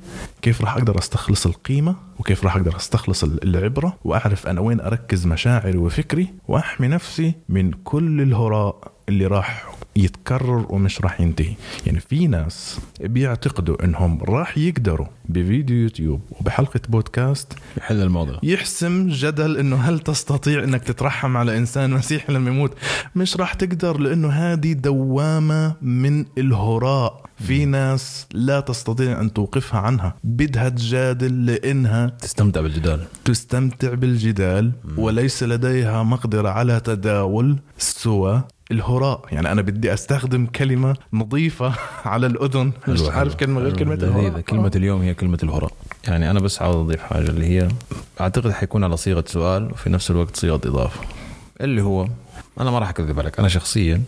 كيف 0.41 0.61
راح 0.61 0.77
أقدر 0.77 0.99
أستخلص 0.99 1.45
القيمة؟ 1.45 1.95
وكيف 2.19 2.43
راح 2.43 2.55
أقدر 2.55 2.75
أستخلص 2.75 3.23
العبرة؟ 3.23 3.97
وأعرف 4.03 4.47
أنا 4.47 4.61
وين 4.61 4.81
أركز 4.81 5.25
مشاعري 5.25 5.77
وفكري؟ 5.77 6.27
وأحمي 6.47 6.87
نفسي 6.87 7.33
من 7.49 7.71
كل 7.71 8.21
الهراء 8.21 8.91
اللي 9.09 9.27
راح 9.27 9.71
يتكرر 9.95 10.65
ومش 10.69 11.01
راح 11.01 11.21
ينتهي. 11.21 11.53
يعني 11.85 11.99
في 11.99 12.27
ناس 12.27 12.79
بيعتقدوا 13.01 13.85
إنهم 13.85 14.23
راح 14.23 14.57
يقدروا 14.57 15.07
بفيديو 15.29 15.77
يوتيوب 15.77 16.21
وبحلقة 16.31 16.79
بودكاست 16.89 17.53
يحل 17.77 18.01
الموضوع. 18.01 18.39
يحسم 18.43 19.07
جدل 19.07 19.57
إنه 19.57 19.75
هل 19.75 19.99
تستطيع 19.99 20.63
إنك 20.63 20.83
تترحم 20.83 21.37
على 21.37 21.57
إنسان 21.57 21.91
مسيحي 21.91 22.33
لما 22.33 22.49
يموت؟ 22.49 22.73
مش 23.15 23.37
راح 23.37 23.53
تقدر 23.53 23.97
لأنه 23.97 24.29
هذه 24.29 24.73
دوامة 24.73 25.75
من 25.81 26.25
الهراء. 26.37 27.21
في 27.47 27.65
ناس 27.65 28.27
لا 28.33 28.59
تستطيع 28.59 29.21
أن 29.21 29.33
توقفها 29.33 29.79
عنها. 29.79 30.15
بدها 30.23 30.69
تجادل 30.69 31.45
لإنها 31.45 32.07
تستمتع 32.07 32.61
بالجدال. 32.61 33.03
تستمتع 33.25 33.93
بالجدال 33.93 34.71
وليس 34.97 35.43
لديها 35.43 36.03
مقدرة 36.03 36.49
على 36.49 36.79
تداول 36.79 37.57
سوى 37.77 38.43
الهراء. 38.71 39.21
يعني 39.31 39.51
أنا 39.51 39.61
بدي 39.61 39.93
أستخدم 39.93 40.45
كلمة 40.45 40.95
نظيفة 41.13 41.73
على 42.05 42.27
الأذن. 42.27 42.71
مش 42.87 43.01
عارف. 43.01 43.35
كلمة 43.35 43.61
غير 43.61 43.77
كلمة. 43.77 43.93
الهراء. 43.93 44.41
كلمة 44.41 44.71
اليوم 44.75 45.01
هي 45.01 45.13
كلمة 45.13 45.37
الهراء. 45.43 45.71
يعني 46.07 46.31
أنا 46.31 46.39
بس 46.39 46.61
عاوز 46.61 46.75
أضيف 46.75 47.01
حاجة 47.01 47.29
اللي 47.29 47.45
هي 47.45 47.67
أعتقد 48.21 48.51
حيكون 48.51 48.83
على 48.83 48.97
صيغة 48.97 49.23
سؤال 49.27 49.71
وفي 49.71 49.89
نفس 49.89 50.11
الوقت 50.11 50.35
صيغة 50.35 50.61
إضافة. 50.65 50.99
اللي 51.61 51.81
هو 51.81 52.07
أنا 52.59 52.71
ما 52.71 52.79
راح 52.79 52.89
أكذب 52.89 53.19
عليك. 53.19 53.39
أنا 53.39 53.47
شخصيا 53.47 54.01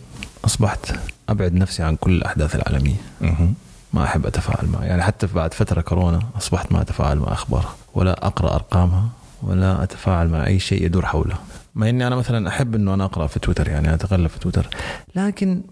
أصبحت 0.44 0.94
أبعد 1.28 1.54
نفسي 1.54 1.82
عن 1.82 1.96
كل 1.96 2.10
الأحداث 2.12 2.54
العالمية. 2.56 2.96
مهم. 3.20 3.54
ما 3.92 4.04
أحب 4.04 4.26
أتفاعل 4.26 4.66
معها. 4.72 4.84
يعني 4.84 5.02
حتى 5.02 5.26
بعد 5.34 5.54
فترة 5.54 5.80
كورونا 5.80 6.20
أصبحت 6.38 6.72
ما 6.72 6.80
أتفاعل 6.80 7.18
مع 7.18 7.32
أخبارها 7.32 7.74
ولا 7.94 8.26
أقرأ 8.26 8.54
أرقامها 8.54 9.08
ولا 9.44 9.82
أتفاعل 9.82 10.28
مع 10.28 10.46
أي 10.46 10.58
شيء 10.58 10.84
يدور 10.84 11.06
حولها 11.06 11.38
ما 11.74 11.88
إني 11.88 12.06
أنا 12.06 12.16
مثلا 12.16 12.48
أحب 12.48 12.74
إنه 12.74 12.94
أنا 12.94 13.04
أقرأ 13.04 13.26
في 13.26 13.38
تويتر 13.38 13.68
يعني 13.68 13.94
أتغلب 13.94 14.26
في 14.26 14.38
تويتر. 14.38 14.68
لكن 15.14 15.62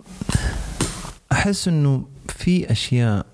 أحس 1.33 1.69
إنه 1.69 2.05
في 2.29 2.73
أشياء 2.73 3.27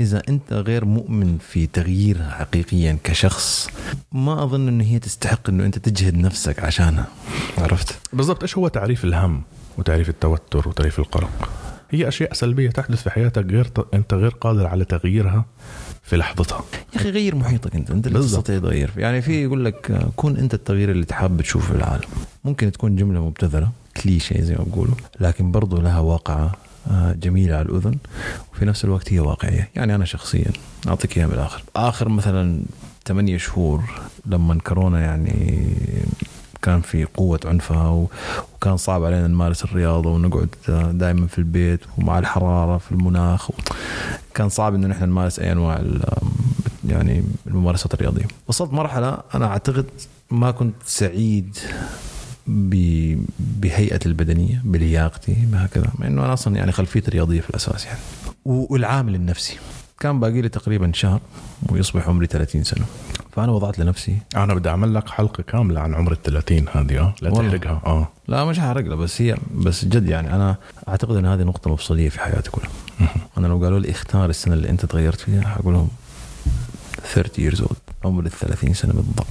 إذا 0.00 0.22
أنت 0.28 0.52
غير 0.52 0.84
مؤمن 0.84 1.38
في 1.38 1.66
تغييرها 1.66 2.30
حقيقيا 2.30 2.98
كشخص 3.04 3.68
ما 4.12 4.42
أظن 4.42 4.68
إنه 4.68 4.84
هي 4.84 4.98
تستحق 4.98 5.48
إنه 5.48 5.64
أنت 5.64 5.78
تجهد 5.78 6.14
نفسك 6.14 6.64
عشانها. 6.64 7.06
عرفت؟ 7.58 7.98
بالضبط. 8.12 8.42
إيش 8.42 8.58
هو 8.58 8.68
تعريف 8.68 9.04
الهم 9.04 9.42
وتعريف 9.78 10.08
التوتر 10.08 10.68
وتعريف 10.68 10.98
القلق؟ 10.98 11.48
هي 11.90 12.08
أشياء 12.08 12.32
سلبية 12.32 12.70
تحدث 12.70 13.02
في 13.02 13.10
حياتك 13.10 13.46
غير 13.46 13.64
ت... 13.64 13.94
أنت 13.94 14.14
غير 14.14 14.30
قادر 14.30 14.66
على 14.66 14.84
تغييرها؟ 14.84 15.44
في 16.12 16.18
لحظتها. 16.18 16.64
يا 16.94 17.00
أخي 17.00 17.10
غير 17.10 17.34
محيطك 17.34 17.74
أنت 17.74 17.90
أنت 17.90 18.06
اللي. 18.06 18.18
تستطيع 18.18 18.58
تغير. 18.58 18.90
يعني 18.96 19.22
في 19.22 19.42
يقول 19.42 19.64
لك 19.64 20.08
كون 20.16 20.36
أنت 20.36 20.54
التغيير 20.54 20.90
اللي 20.90 21.04
تحب 21.04 21.40
تشوفه 21.40 21.72
في 21.72 21.78
العالم. 21.78 22.04
ممكن 22.44 22.72
تكون 22.72 22.96
جملة 22.96 23.26
مبتذلة 23.26 23.68
كليشيه 24.02 24.40
زي 24.40 24.54
ما 24.54 24.64
بيقولوا 24.64 24.94
لكن 25.20 25.52
برضو 25.52 25.80
لها 25.80 26.00
واقعة 26.00 26.52
آه، 26.90 27.12
جميلة 27.12 27.56
على 27.56 27.68
الأذن 27.68 27.96
وفي 28.52 28.64
نفس 28.64 28.84
الوقت 28.84 29.12
هي 29.12 29.20
واقعية. 29.20 29.70
يعني 29.74 29.94
أنا 29.94 30.04
شخصيا 30.04 30.50
أعطيك 30.88 31.18
إياها 31.18 31.26
من 31.26 31.34
الآخر 31.34 31.62
آخر 31.76 32.08
مثلا 32.08 32.62
ثمانية 33.06 33.36
شهور 33.36 33.82
لما 34.26 34.54
كورونا 34.54 35.00
يعني 35.00 35.66
كان 36.62 36.80
في 36.80 37.04
قوة 37.04 37.40
عنفها 37.44 38.06
وكان 38.54 38.76
صعب 38.76 39.04
علينا 39.04 39.28
نمارس 39.28 39.64
الرياضة 39.64 40.10
ونقعد 40.10 40.48
دائما 40.92 41.26
في 41.26 41.38
البيت 41.38 41.80
ومع 41.98 42.18
الحرارة 42.18 42.78
في 42.78 42.92
المناخ 42.92 43.50
كان 44.34 44.48
صعب 44.48 44.74
إنه 44.74 44.86
نحن 44.86 45.04
نمارس 45.04 45.38
أي 45.38 45.52
أنواع 45.52 45.82
يعني 46.88 47.24
الممارسات 47.46 47.94
الرياضية. 47.94 48.24
وصلت 48.48 48.72
مرحلة 48.72 49.18
أنا 49.34 49.46
أعتقد 49.46 49.86
ما 50.30 50.50
كنت 50.50 50.74
سعيد 50.84 51.58
بهيئتي 53.38 54.08
البدنية 54.08 54.62
بلياقتي 54.64 55.36
بهكذا 55.52 55.92
مع 55.98 56.06
إنه 56.06 56.24
أنا 56.24 56.32
أصلا 56.32 56.56
يعني 56.56 56.72
خلفيتي 56.72 57.10
رياضية 57.10 57.40
في 57.40 57.50
الأساس 57.50 57.84
يعني. 57.86 57.98
والعامل 58.44 59.14
النفسي. 59.14 59.56
كان 60.02 60.20
باقي 60.20 60.40
لي 60.40 60.48
تقريبا 60.48 60.92
شهر 60.94 61.20
ويصبح 61.70 62.08
عمري 62.08 62.26
30 62.26 62.64
سنة. 62.64 62.84
فأنا 63.32 63.52
وضعت 63.52 63.78
لنفسي. 63.78 64.18
أنا 64.36 64.54
بدي 64.54 64.68
أعمل 64.68 64.94
لك 64.94 65.08
حلقة 65.08 65.42
كاملة 65.42 65.80
عن 65.80 65.94
عمر 65.94 66.12
ال 66.12 66.22
30 66.22 66.68
هذه 66.72 66.98
آه؟ 66.98 67.14
لا. 67.22 67.30
تحرقها. 67.30 67.82
آه. 67.86 68.08
لا 68.28 68.44
مش 68.44 68.60
حرق 68.60 68.84
له 68.84 68.96
بس 68.96 69.22
هي 69.22 69.36
بس 69.54 69.84
جد 69.84 70.08
يعني 70.08 70.34
أنا 70.34 70.56
أعتقد 70.88 71.16
إن 71.16 71.26
هذه 71.26 71.42
نقطة 71.42 71.70
مفصلية 71.70 72.08
في 72.08 72.20
حياتي 72.20 72.50
كلها. 72.50 72.70
أنا 73.38 73.46
لو 73.46 73.64
قالوا 73.64 73.78
لي 73.80 73.90
اختار 73.90 74.30
السنة 74.30 74.54
اللي 74.54 74.70
أنت 74.70 74.86
تغيرت 74.86 75.20
فيها 75.20 75.42
حقول 75.48 75.74
لهم 75.74 75.88
30 77.14 77.50
years 77.50 77.58
old 77.58 77.76
عمر 78.04 78.26
ال 78.26 78.30
30 78.30 78.74
سنة 78.74 78.92
بالضبط. 78.92 79.26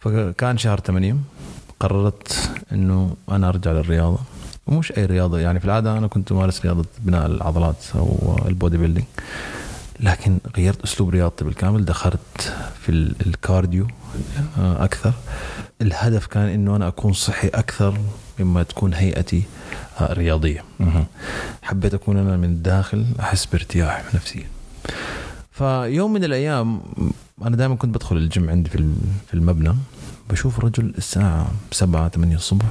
فكان 0.00 0.58
شهر 0.58 0.80
8 0.80 1.16
قررت 1.80 2.50
إنه 2.72 3.14
أنا 3.30 3.48
أرجع 3.48 3.72
للرياضة. 3.72 4.18
ومش 4.66 4.92
أي 4.92 5.04
رياضة. 5.06 5.38
يعني 5.40 5.58
في 5.60 5.64
العادة 5.64 5.98
أنا 5.98 6.06
كنت 6.06 6.32
أمارس 6.32 6.60
رياضة 6.66 6.84
بناء 6.98 7.26
العضلات 7.26 7.76
أو 7.94 8.38
ال 8.48 8.76
bodybuilding. 8.76 9.06
لكن 10.00 10.38
غيرت 10.56 10.82
أسلوب 10.84 11.10
رياضتي 11.10 11.44
بالكامل. 11.44 11.84
دخلت 11.84 12.54
في 12.82 12.88
ال- 12.88 13.14
ال 13.26 13.35
cardio 13.35 13.86
آه، 14.58 14.84
أكثر. 14.84 15.12
الهدف 15.82 16.26
كان 16.26 16.48
إنه 16.48 16.76
أنا 16.76 16.88
أكون 16.88 17.12
صحي 17.12 17.48
أكثر 17.48 17.98
مما 18.38 18.62
تكون 18.62 18.94
هيئتي 18.94 19.42
آه، 20.00 20.12
رياضية. 20.12 20.64
حبيت 21.62 21.94
أكون 21.94 22.16
أنا 22.16 22.36
من 22.36 22.44
الداخل 22.44 23.06
أحس 23.20 23.46
بارتياح 23.46 24.04
نفسيا. 24.14 24.46
فيوم 25.52 26.12
من 26.12 26.24
الأيام 26.24 26.80
أنا 27.44 27.56
دائما 27.56 27.74
كنت 27.74 27.94
بدخل 27.94 28.16
الجيم 28.16 28.50
عندي 28.50 28.70
في 28.70 29.34
المبنى. 29.34 29.74
بشوف 30.30 30.58
رجل 30.60 30.94
الساعة 30.98 31.50
7 31.72 32.08
8 32.08 32.36
الصبح 32.36 32.66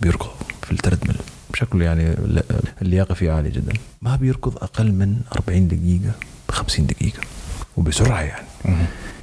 بيركض 0.00 0.30
في 0.62 0.72
التردمل 0.72 1.16
بشكله 1.54 1.84
يعني 1.84 2.02
ال- 2.10 2.42
اللياقة 2.82 3.14
فيه 3.14 3.32
عالية 3.32 3.50
جدا. 3.50 3.72
ما 4.02 4.16
بيركض 4.16 4.56
أقل 4.62 4.92
من 4.92 5.20
40 5.36 5.68
دقيقة 5.68 6.12
50 6.50 6.86
دقيقة 6.86 7.20
وبسرعة 7.76 8.20
يعني. 8.20 8.46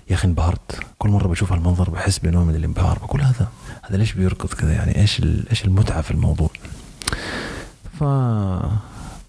يا 0.10 0.16
أخي 0.16 0.28
انبهرت. 0.28 0.80
كل 1.00 1.10
مرة 1.10 1.28
بشوف 1.28 1.54
المنظر 1.54 1.90
بحس 1.90 2.20
بنوع 2.20 2.44
من 2.44 2.56
الانبهار. 2.56 2.98
بقول 3.00 3.22
هذا 3.22 3.48
هذا 3.84 3.98
ليش 3.98 4.14
بيركض 4.14 4.50
كذا 4.54 4.74
يعني؟ 4.74 4.98
إيش 4.98 5.22
إيش 5.52 5.66
المتعة 5.66 6.02
في 6.02 6.12
الموضوع؟ 6.12 6.50
ف 8.00 8.04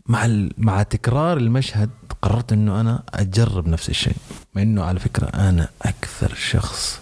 مع. 0.06 0.28
مع 0.58 0.82
تكرار 0.82 1.36
المشهد 1.36 1.90
قررت 2.22 2.52
إنه 2.52 2.80
أنا 2.80 3.02
أجرب 3.14 3.68
نفس 3.68 3.88
الشيء. 3.88 4.16
مع 4.54 4.62
إنه 4.62 4.84
على 4.84 5.00
فكرة 5.00 5.26
أنا 5.26 5.68
أكثر 5.82 6.34
شخص 6.34 7.00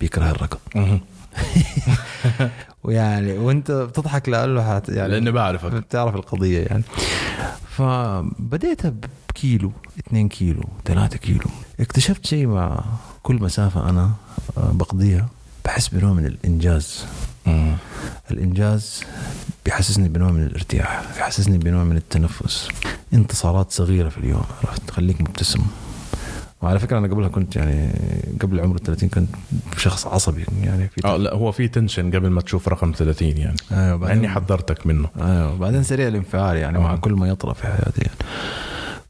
بيكره 0.00 0.30
الركض. 0.30 0.58
ويعني 2.84 3.32
وانت 3.38 3.70
بتضحك 3.70 4.28
لأنه 4.28 4.74
حت 4.74 4.88
يعني 4.88 5.08
لأني 5.12 5.30
بعرفك. 5.30 5.72
بتعرف 5.72 6.14
القضية 6.14 6.60
يعني. 6.60 6.82
فبديت 7.76 8.80
بكيلو 8.86 9.72
2 10.06 10.28
كيلو 10.28 10.62
3 10.84 11.18
كيلو. 11.18 11.50
اكتشفت 11.80 12.26
شيء 12.26 12.46
مع 12.46 12.84
كل 13.22 13.34
مسافة 13.36 13.90
أنا 13.90 14.10
آه، 14.58 14.70
بقضيها 14.72 15.28
بحس 15.64 15.88
بنوع 15.88 16.12
من 16.12 16.26
الإنجاز. 16.26 17.04
مهم. 17.46 17.76
الإنجاز 18.30 19.04
بيحسسني 19.64 20.08
بنوع 20.08 20.30
من 20.30 20.42
الارتياح 20.42 21.02
بيحسسني 21.16 21.58
بنوع 21.58 21.84
من 21.84 21.96
التنفس. 21.96 22.68
انتصارات 23.14 23.72
صغيرة 23.72 24.08
في 24.08 24.18
اليوم 24.18 24.44
عرفت؟ 24.64 24.82
تخليك 24.88 25.20
مبتسم. 25.20 25.60
وعلى 26.66 26.78
فكرة 26.78 26.98
أنا 26.98 27.08
قبلها 27.08 27.28
كنت 27.28 27.56
يعني 27.56 27.90
قبل 28.40 28.60
عمر 28.60 28.74
ال 28.74 28.82
30 28.82 29.08
كنت 29.08 29.28
شخص 29.76 30.06
عصبي 30.06 30.44
يعني 30.62 30.88
في 30.88 31.04
آه 31.04 31.16
لا 31.16 31.34
هو 31.34 31.52
في 31.52 31.68
tension 31.68 32.10
قبل 32.10 32.28
ما 32.28 32.40
تشوف 32.40 32.68
رقم 32.68 32.92
30 32.96 33.28
يعني 33.28 33.56
أيوه 33.72 33.96
مع 33.96 34.12
إني 34.12 34.28
حذرتك 34.28 34.86
منه 34.86 35.08
أيوه 35.20 35.56
بعدين 35.58 35.82
سريع 35.82 36.08
الانفعال 36.08 36.56
يعني 36.56 36.78
مع 36.78 36.92
آه. 36.92 36.96
كل 36.96 37.12
ما 37.12 37.28
يطرأ 37.28 37.52
في 37.52 37.62
حياتي 37.62 38.00
يعني. 38.02 38.16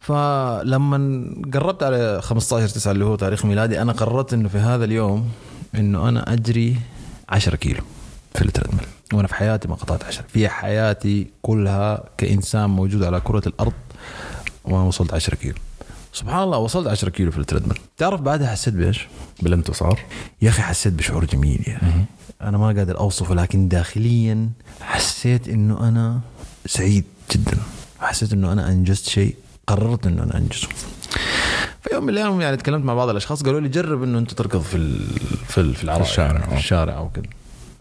فلما 0.00 1.24
قربت 1.54 1.82
على 1.82 2.20
15 2.22 2.68
9 2.68 2.92
اللي 2.92 3.04
هو 3.04 3.16
تاريخ 3.16 3.44
ميلادي 3.46 3.82
أنا 3.82 3.92
قررت 3.92 4.32
إنه 4.32 4.48
في 4.48 4.58
هذا 4.58 4.84
اليوم 4.84 5.28
إنه 5.74 6.08
أنا 6.08 6.32
أجري 6.32 6.76
10 7.28 7.56
كيلو 7.56 7.82
في 8.34 8.42
ال 8.42 8.46
treadmill 8.46 8.86
وأنا 9.12 9.28
في 9.28 9.34
حياتي 9.34 9.68
ما 9.68 9.74
قطعت 9.74 10.04
10 10.04 10.24
في 10.28 10.48
حياتي 10.48 11.26
كلها 11.42 12.04
كإنسان 12.18 12.70
موجود 12.70 13.02
على 13.02 13.20
كرة 13.20 13.42
الأرض 13.48 13.72
وأنا 14.64 14.84
وصلت 14.84 15.14
10 15.14 15.34
كيلو 15.34 15.54
سبحان 16.16 16.42
الله 16.42 16.58
وصلت 16.58 16.86
10 16.88 17.08
كيلو 17.10 17.30
في 17.30 17.38
التريدميل. 17.38 17.78
تعرف 17.96 18.20
بعدها 18.20 18.48
حسيت 18.50 18.74
بإيش؟ 18.74 19.08
بالانتصار 19.42 20.00
يا 20.42 20.48
أخي 20.48 20.62
حسيت 20.62 20.92
بشعور 20.92 21.24
جميل 21.24 21.64
يا 21.68 21.76
أخي 21.76 22.04
أنا 22.42 22.58
ما 22.58 22.66
قادر 22.66 22.98
أوصفه 22.98 23.34
لكن 23.34 23.68
داخليا 23.68 24.48
حسيت 24.80 25.48
إنه 25.48 25.88
أنا 25.88 26.20
سعيد 26.66 27.04
جدا. 27.32 27.56
حسيت 28.00 28.32
إنه 28.32 28.52
أنا 28.52 28.68
أنجزت 28.68 29.08
شيء 29.08 29.34
قررت 29.66 30.06
إنه 30.06 30.22
أنا 30.22 30.36
أنجزه. 30.38 30.68
في 31.82 31.94
يوم 31.94 32.04
من 32.04 32.10
الأيام 32.10 32.40
يعني 32.40 32.56
تكلمت 32.56 32.84
مع 32.84 32.94
بعض 32.94 33.08
الأشخاص 33.08 33.42
قالوا 33.42 33.60
لي 33.60 33.68
جرب 33.68 34.02
إنه 34.02 34.18
أنت 34.18 34.30
تركض 34.34 34.60
في 34.62 34.76
ال- 34.76 35.06
في 35.48 35.58
ال- 35.60 35.74
في 35.74 35.86
في 35.86 36.00
الشارع، 36.00 36.32
يعني 36.32 36.46
في 36.46 36.54
آه. 36.54 36.58
الشارع 36.58 36.96
أو 36.98 37.08
كذا 37.08 37.24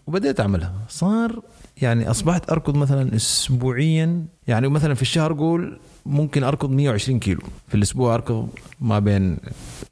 وبديت 0.06 0.40
أعملها. 0.40 0.72
صار 0.88 1.40
يعني 1.82 2.10
أصبحت 2.10 2.50
أركض 2.50 2.74
مثلا 2.76 3.16
اسبوعيا 3.16 4.24
يعني 4.48 4.68
مثلا 4.68 4.94
في 4.94 5.02
الشهر 5.02 5.32
قول 5.32 5.78
ممكن 6.06 6.44
أركض 6.44 6.70
120 6.70 7.18
كيلو. 7.18 7.40
في 7.68 7.74
الأسبوع 7.74 8.14
أركض 8.14 8.48
ما 8.80 8.98
بين 8.98 9.38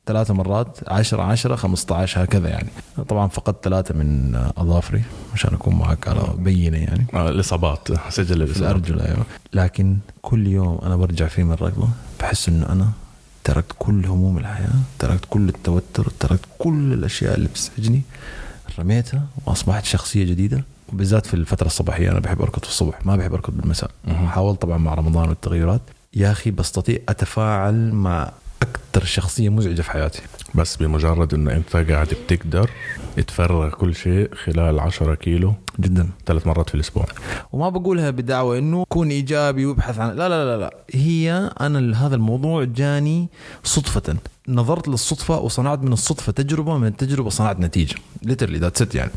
ثلاثة 0.06 0.34
مرات 0.34 0.78
10 0.88 1.22
10 1.22 1.56
15 1.56 2.24
هكذا 2.24 2.48
يعني. 2.48 2.68
طبعا 3.08 3.28
فقدت 3.28 3.64
ثلاثة 3.64 3.94
من 3.94 4.34
أظافري 4.56 5.02
عشان 5.34 5.54
أكون 5.54 5.74
معك 5.74 6.08
على 6.08 6.22
بينة 6.38 6.78
يعني. 6.78 7.06
آه 7.14 7.28
الإصابات 7.28 7.88
سجل 8.08 8.42
الإصابات. 8.42 8.62
الأرجل 8.62 9.00
أيوة. 9.00 9.24
لكن 9.52 9.96
كل 10.22 10.46
يوم 10.46 10.78
أنا 10.82 10.96
برجع 10.96 11.26
فيه 11.26 11.42
من 11.44 11.52
الركضة 11.52 11.88
بحس 12.20 12.48
إنه 12.48 12.68
أنا 12.72 12.88
تركت 13.44 13.72
كل 13.78 14.06
هموم 14.06 14.38
الحياة 14.38 14.74
تركت 14.98 15.24
كل 15.30 15.48
التوتر 15.48 16.06
تركت 16.20 16.44
كل 16.58 16.92
الأشياء 16.92 17.34
اللي 17.34 17.48
بتزعجني 17.48 18.02
رميتها 18.78 19.26
وأصبحت 19.46 19.84
شخصية 19.84 20.24
جديدة. 20.24 20.64
وبالذات 20.92 21.26
في 21.26 21.34
الفترة 21.34 21.66
الصباحية 21.66 22.10
أنا 22.10 22.20
بحب 22.20 22.42
أركض 22.42 22.62
في 22.62 22.68
الصبح 22.68 23.06
ما 23.06 23.16
بحب 23.16 23.34
أركض 23.34 23.56
بالمساء. 23.56 23.90
حاولت 24.26 24.62
طبعا 24.62 24.78
مع 24.78 24.94
رمضان 24.94 25.28
والتغيرات 25.28 25.80
يا 26.14 26.30
أخي 26.30 26.50
بستطيع 26.50 26.98
أتفاعل 27.08 27.92
مع 27.92 28.32
أكثر 28.64 29.04
شخصية 29.04 29.48
مزعجة 29.48 29.82
في 29.82 29.90
حياتي. 29.90 30.22
بس 30.54 30.76
بمجرد 30.76 31.34
إنه 31.34 31.52
أنت 31.52 31.76
قاعد 31.76 32.08
بتقدر 32.26 32.70
تفرغ 33.26 33.70
كل 33.70 33.94
شيء 33.94 34.34
خلال 34.34 34.80
10 34.80 35.14
كيلو 35.14 35.54
جدا. 35.80 36.08
ثلاث 36.26 36.46
مرات 36.46 36.68
في 36.68 36.74
الأسبوع. 36.74 37.06
وما 37.52 37.68
بقولها 37.68 38.10
بدعوة 38.10 38.58
إنه 38.58 38.84
كون 38.88 39.10
إيجابي 39.10 39.66
وابحث 39.66 39.98
عن 39.98 40.16
لا 40.16 40.28
لا 40.28 40.44
لا 40.44 40.56
لا. 40.60 40.74
هي 40.92 41.50
أنا 41.60 42.06
هذا 42.06 42.14
الموضوع 42.14 42.64
جاني 42.64 43.28
صدفة. 43.64 44.16
نظرت 44.48 44.88
للصدفة 44.88 45.40
وصنعت 45.40 45.78
من 45.78 45.92
الصدفة 45.92 46.32
تجربة 46.32 46.78
من 46.78 46.86
التجربة 46.86 47.30
صنعت 47.30 47.60
نتيجة. 47.60 47.94
literally 48.22 48.58
that's 48.58 48.82
it 48.82 48.94
يعني. 48.94 49.10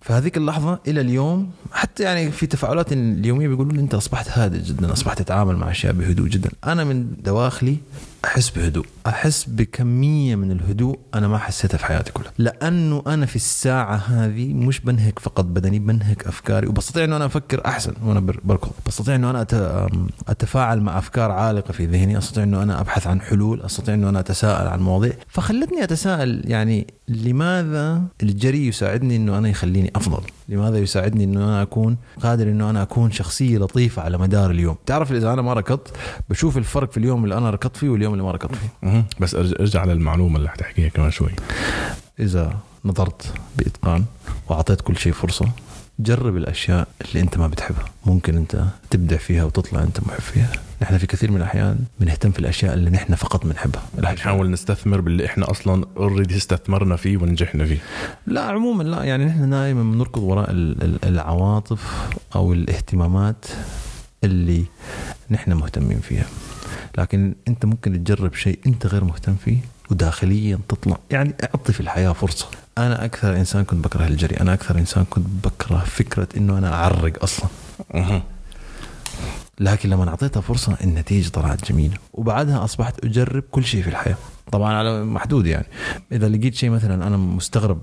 فهذيك 0.00 0.36
اللحظة 0.36 0.78
إلى 0.88 1.00
اليوم 1.00 1.50
حتى 1.72 2.02
يعني 2.02 2.30
في 2.30 2.46
تفاعلات 2.46 2.92
اليومية 2.92 3.48
بيقولوا 3.48 3.72
لي 3.72 3.80
أنت 3.80 3.94
أصبحت 3.94 4.28
هادئ 4.28 4.58
جدا 4.62 4.92
أصبحت 4.92 5.22
تتعامل 5.22 5.56
مع 5.56 5.70
أشياء 5.70 5.92
بهدوء 5.92 6.28
جدا. 6.28 6.50
أنا 6.64 6.84
من 6.84 7.06
دواخلي 7.24 7.76
أحس 8.24 8.50
بهدوء. 8.50 8.86
أحس 9.06 9.44
بكمية 9.48 10.36
من 10.36 10.50
الهدوء 10.52 10.98
أنا 11.14 11.28
ما 11.28 11.38
حسيتها 11.38 11.78
في 11.78 11.84
حياتي 11.86 12.12
كلها. 12.12 12.32
لأنه 12.38 13.02
أنا 13.06 13.26
في 13.26 13.36
الساعة 13.36 13.96
هذه 13.96 14.54
مش 14.54 14.80
بنهك 14.80 15.18
فقط 15.18 15.44
بدني 15.44 15.78
بنهك 15.78 16.26
أفكاري 16.26 16.66
وبستطيع 16.66 17.04
إنه 17.04 17.16
أنا 17.16 17.26
أفكر 17.26 17.66
أحسن 17.66 17.92
وأنا 18.04 18.20
بر- 18.20 18.40
بركض. 18.44 18.70
بستطيع 18.86 19.14
إنه 19.14 19.30
أنا 19.30 19.46
أتفاعل 20.28 20.80
مع 20.80 20.98
أفكار 20.98 21.30
عالقة 21.30 21.72
في 21.72 21.86
ذهني 21.86 22.18
أستطيع 22.18 22.42
إنه 22.44 22.62
أنا 22.62 22.80
أبحث 22.80 23.06
عن 23.06 23.20
حلول 23.20 23.62
أستطيع 23.62 23.94
إنه 23.94 24.08
أنا 24.08 24.20
أتساءل 24.20 24.66
عن 24.68 24.80
مواضيع. 24.80 25.12
فخلتني 25.28 25.84
أتساءل 25.84 26.42
يعني 26.44 26.86
لماذا 27.08 28.02
الجري 28.22 28.66
يساعدني 28.66 29.16
إنه 29.16 29.38
أنا 29.38 29.48
يخليني 29.48 29.92
أفضل؟ 29.96 30.22
لماذا 30.48 30.78
يساعدني 30.78 31.24
إنه 31.24 31.44
أنا 31.44 31.62
أكون 31.62 31.96
قادر 32.22 32.44
إنه 32.44 32.70
أنا 32.70 32.82
أكون 32.82 33.10
شخصية 33.10 33.58
لطيفة 33.58 34.02
على 34.02 34.18
مدار 34.18 34.50
اليوم؟ 34.50 34.76
تعرف 34.86 35.12
إذا 35.12 35.32
أنا 35.32 35.42
ما 35.42 35.52
ركضت 35.52 35.96
بشوف 36.30 36.56
الفرق 36.56 36.90
في 36.90 36.96
اليوم 36.96 37.24
اللي 37.24 37.38
أنا 37.38 37.50
ركضت 37.50 37.76
فيه 37.76 37.88
واليوم 37.88 38.12
اللي 38.12 38.24
ما 38.24 38.30
ركضت 38.30 38.54
فيه. 38.54 39.04
بس 39.20 39.34
أرجع 39.34 39.84
للمعلومة 39.84 40.36
اللي 40.36 40.48
حتحكيها 40.48 40.88
كمان 40.88 41.10
شوي. 41.10 41.30
إذا 42.20 42.56
نظرت 42.84 43.32
بإتقان 43.58 44.04
وأعطيت 44.48 44.80
كل 44.80 44.96
شيء 44.96 45.12
فرصة 45.12 45.48
جرب 46.02 46.36
الأشياء 46.36 46.88
اللي 47.04 47.20
أنت 47.20 47.38
ما 47.38 47.46
بتحبها. 47.46 47.84
ممكن 48.06 48.36
أنت 48.36 48.64
تبدع 48.90 49.16
فيها 49.16 49.44
وتطلع 49.44 49.82
أنت 49.82 50.00
محب 50.00 50.20
فيها. 50.20 50.52
نحن 50.82 50.98
في 50.98 51.06
كثير 51.06 51.30
من 51.30 51.36
الأحيان 51.36 51.78
بنهتم 52.00 52.30
في 52.30 52.38
الأشياء 52.38 52.74
اللي 52.74 52.90
نحن 52.90 53.14
فقط 53.14 53.46
بنحبها 53.46 53.82
نحاول 54.00 54.50
نستثمر 54.50 55.00
باللي 55.00 55.26
إحنا 55.26 55.50
أصلا 55.50 55.84
اوريدي 55.96 56.36
استثمرنا 56.36 56.96
فيه 56.96 57.16
ونجحنا 57.16 57.64
فيه. 57.64 57.78
لا 58.26 58.40
عموما 58.42 58.82
لا. 58.82 59.04
يعني 59.04 59.24
نحن 59.24 59.50
دائما 59.50 59.82
بنركض 59.82 60.22
وراء 60.22 60.50
ال- 60.50 60.82
ال- 60.82 61.04
العواطف 61.04 62.08
أو 62.34 62.52
الاهتمامات 62.52 63.44
اللي 64.24 64.64
نحن 65.30 65.52
مهتمين 65.52 66.00
فيها. 66.00 66.26
لكن 66.98 67.34
أنت 67.48 67.64
ممكن 67.64 68.04
تجرب 68.04 68.34
شيء 68.34 68.58
أنت 68.66 68.86
غير 68.86 69.04
مهتم 69.04 69.34
فيه 69.44 69.58
وداخليا 69.92 70.58
تطلع. 70.68 70.98
يعني 71.10 71.34
أعطي 71.44 71.72
في 71.72 71.80
الحياة 71.80 72.12
فرصة. 72.12 72.46
أنا 72.78 73.04
أكثر 73.04 73.36
إنسان 73.36 73.64
كنت 73.64 73.84
بكره 73.84 74.06
الجري. 74.06 74.36
أنا 74.36 74.54
أكثر 74.54 74.78
إنسان 74.78 75.04
كنت 75.10 75.26
بكره 75.44 75.78
فكرة 75.78 76.28
إنه 76.36 76.58
أنا 76.58 76.74
أعرق 76.74 77.22
أصلا. 77.22 77.48
لكن 79.60 79.90
لما 79.90 80.08
أعطيتها 80.08 80.40
فرصة 80.40 80.76
النتيجة 80.84 81.28
طلعت 81.28 81.72
جميلة. 81.72 81.94
وبعدها 82.12 82.64
أصبحت 82.64 83.04
أجرب 83.04 83.42
كل 83.50 83.64
شيء 83.64 83.82
في 83.82 83.90
الحياة. 83.90 84.16
طبعا 84.52 84.74
على 84.74 85.04
محدود 85.04 85.46
يعني. 85.46 85.66
إذا 86.12 86.28
لقيت 86.28 86.54
شيء 86.54 86.70
مثلا 86.70 87.06
أنا 87.06 87.16
مستغرب 87.16 87.80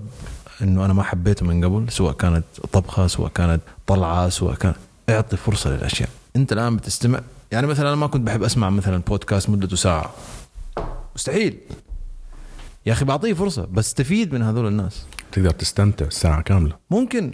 إنه 0.61 0.85
أنا 0.85 0.93
ما 0.93 1.03
حبيته 1.03 1.45
من 1.45 1.65
قبل 1.65 1.91
سواء 1.91 2.13
كانت 2.13 2.43
طبخة 2.73 3.07
سواء 3.07 3.31
كانت 3.31 3.61
طلعة 3.87 4.29
سواء 4.29 4.55
كان 4.55 4.73
أعطي 5.09 5.37
فرصة 5.37 5.69
للأشياء. 5.69 6.09
أنت 6.35 6.53
الآن 6.53 6.75
بتستمع. 6.75 7.21
يعني 7.51 7.67
مثلا 7.67 7.87
أنا 7.87 7.95
ما 7.95 8.07
كنت 8.07 8.27
بحب 8.27 8.43
أسمع 8.43 8.69
مثلا 8.69 8.97
بودكاست 8.97 9.49
مدته 9.49 9.75
ساعة. 9.75 10.11
مستحيل. 11.15 11.57
يا 12.89 12.93
أخي 12.93 13.05
بعطيه 13.05 13.33
فرصة 13.33 13.65
بستفيد 13.65 14.33
من 14.33 14.41
هذول 14.41 14.67
الناس. 14.67 15.05
تقدر 15.31 15.49
تستمتع 15.49 16.09
ساعه 16.09 16.41
كاملة. 16.41 16.75
ممكن. 16.91 17.33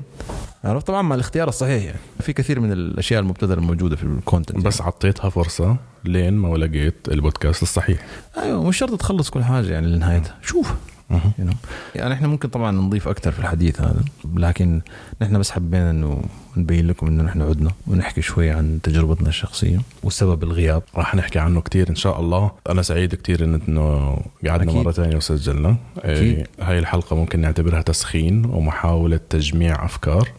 عرفت؟ 0.63 0.87
طبعا 0.87 1.01
مع 1.01 1.15
الاختيار 1.15 1.47
الصحيح 1.47 1.83
يعني. 1.83 1.99
في 2.19 2.33
كثير 2.33 2.59
من 2.59 2.71
الأشياء 2.71 3.19
المبتذلة 3.21 3.53
الموجودة 3.53 3.95
في 3.95 4.03
الكونتنت 4.03 4.65
بس 4.65 4.81
عطيتها 4.81 5.29
فرصة 5.29 5.77
لين 6.05 6.33
ما 6.33 6.57
لقيت 6.57 6.95
البودكاست 7.11 7.63
الصحيح. 7.63 8.05
أيوه 8.37 8.63
مش 8.63 8.77
شرط 8.77 8.99
تخلص 8.99 9.29
كل 9.29 9.43
حاجة 9.43 9.67
يعني 9.67 9.87
لنهايتها. 9.87 10.37
شوف. 10.41 10.73
You 11.11 11.15
know. 11.49 11.55
يعني 11.95 12.13
إحنا 12.13 12.27
ممكن 12.27 12.49
طبعا 12.49 12.71
نضيف 12.71 13.07
أكثر 13.07 13.31
في 13.31 13.39
الحديث 13.39 13.81
هذا 13.81 14.03
لكن 14.35 14.81
نحن 15.21 15.39
بس 15.39 15.51
حبينا 15.51 15.89
إنه 15.91 16.21
نبين 16.57 16.87
لكم 16.87 17.07
إنه 17.07 17.23
نحن 17.23 17.41
عدنا 17.41 17.71
ونحكي 17.87 18.21
شوي 18.21 18.51
عن 18.51 18.79
تجربتنا 18.83 19.29
الشخصية 19.29 19.79
وسبب 20.03 20.43
الغياب. 20.43 20.83
راح 20.95 21.15
نحكي 21.15 21.39
عنه 21.39 21.61
كتير 21.61 21.89
إن 21.89 21.95
شاء 21.95 22.19
الله. 22.19 22.51
أنا 22.69 22.81
سعيد 22.81 23.15
كتير 23.15 23.37
إن- 23.39 23.69
إنه 23.69 24.17
قعدنا. 24.47 24.73
مرة 24.73 24.91
ثانية 24.91 25.15
وسجلنا. 25.15 25.75
أكيد. 25.97 26.37
إيه، 26.37 26.47
هاي 26.61 26.79
الحلقة 26.79 27.15
ممكن 27.15 27.39
نعتبرها 27.39 27.81
تسخين 27.81 28.45
ومحاولة 28.45 29.19
تجميع 29.29 29.85
أفكار. 29.85 30.29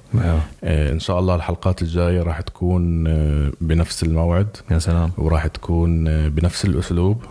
إيه، 0.64 0.92
إن 0.92 0.98
شاء 1.00 1.18
الله 1.18 1.34
الحلقات 1.34 1.82
الجاية 1.82 2.22
راح 2.22 2.40
تكون 2.40 3.06
آه، 3.06 3.52
بنفس 3.60 4.02
الموعد. 4.02 4.56
يا 4.70 4.78
سلام. 4.78 5.10
وراح 5.18 5.46
تكون 5.46 6.08
آه، 6.08 6.28
بنفس 6.28 6.64
الأسلوب. 6.64 7.24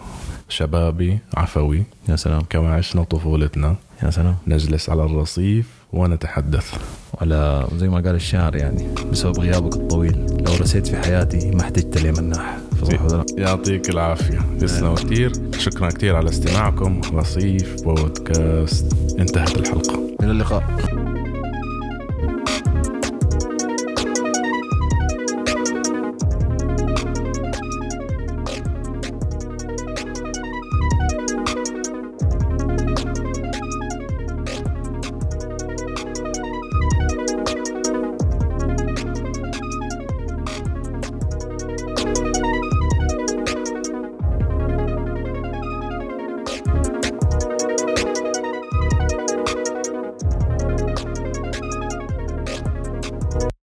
شبابي 0.49 1.19
عفوي. 1.37 1.83
يا 2.09 2.15
سلام. 2.15 2.41
كما 2.49 2.73
عشنا 2.73 3.03
طفولتنا. 3.03 3.75
يا 4.03 4.09
سلام. 4.09 4.35
نجلس 4.47 4.89
على 4.89 5.03
الرصيف 5.03 5.67
ونتحدث. 5.93 6.73
ولا 7.21 7.67
زي 7.75 7.89
ما 7.89 7.95
قال 7.95 8.15
الشاعر 8.15 8.55
يعني 8.55 8.87
بسبب 9.11 9.39
غيابك 9.39 9.75
الطويل. 9.75 10.43
لو 10.47 10.53
رسيت 10.61 10.87
في 10.87 10.97
حياتي 10.97 11.51
ما 11.51 11.61
احتجت 11.61 11.97
لي 11.97 12.11
مناح 12.11 12.57
ولا 12.83 13.17
لا 13.17 13.25
يعطيك 13.37 13.89
العافية. 13.89 14.39
تسلموا 14.59 14.95
كثير 14.95 15.31
شكرا 15.59 15.89
كثير 15.89 16.15
على 16.15 16.29
استماعكم. 16.29 17.01
رصيف 17.13 17.83
بودكاست. 17.83 18.93
انتهت 19.19 19.57
الحلقة. 19.57 19.99
إلى 20.23 20.31
اللقاء. 20.31 20.94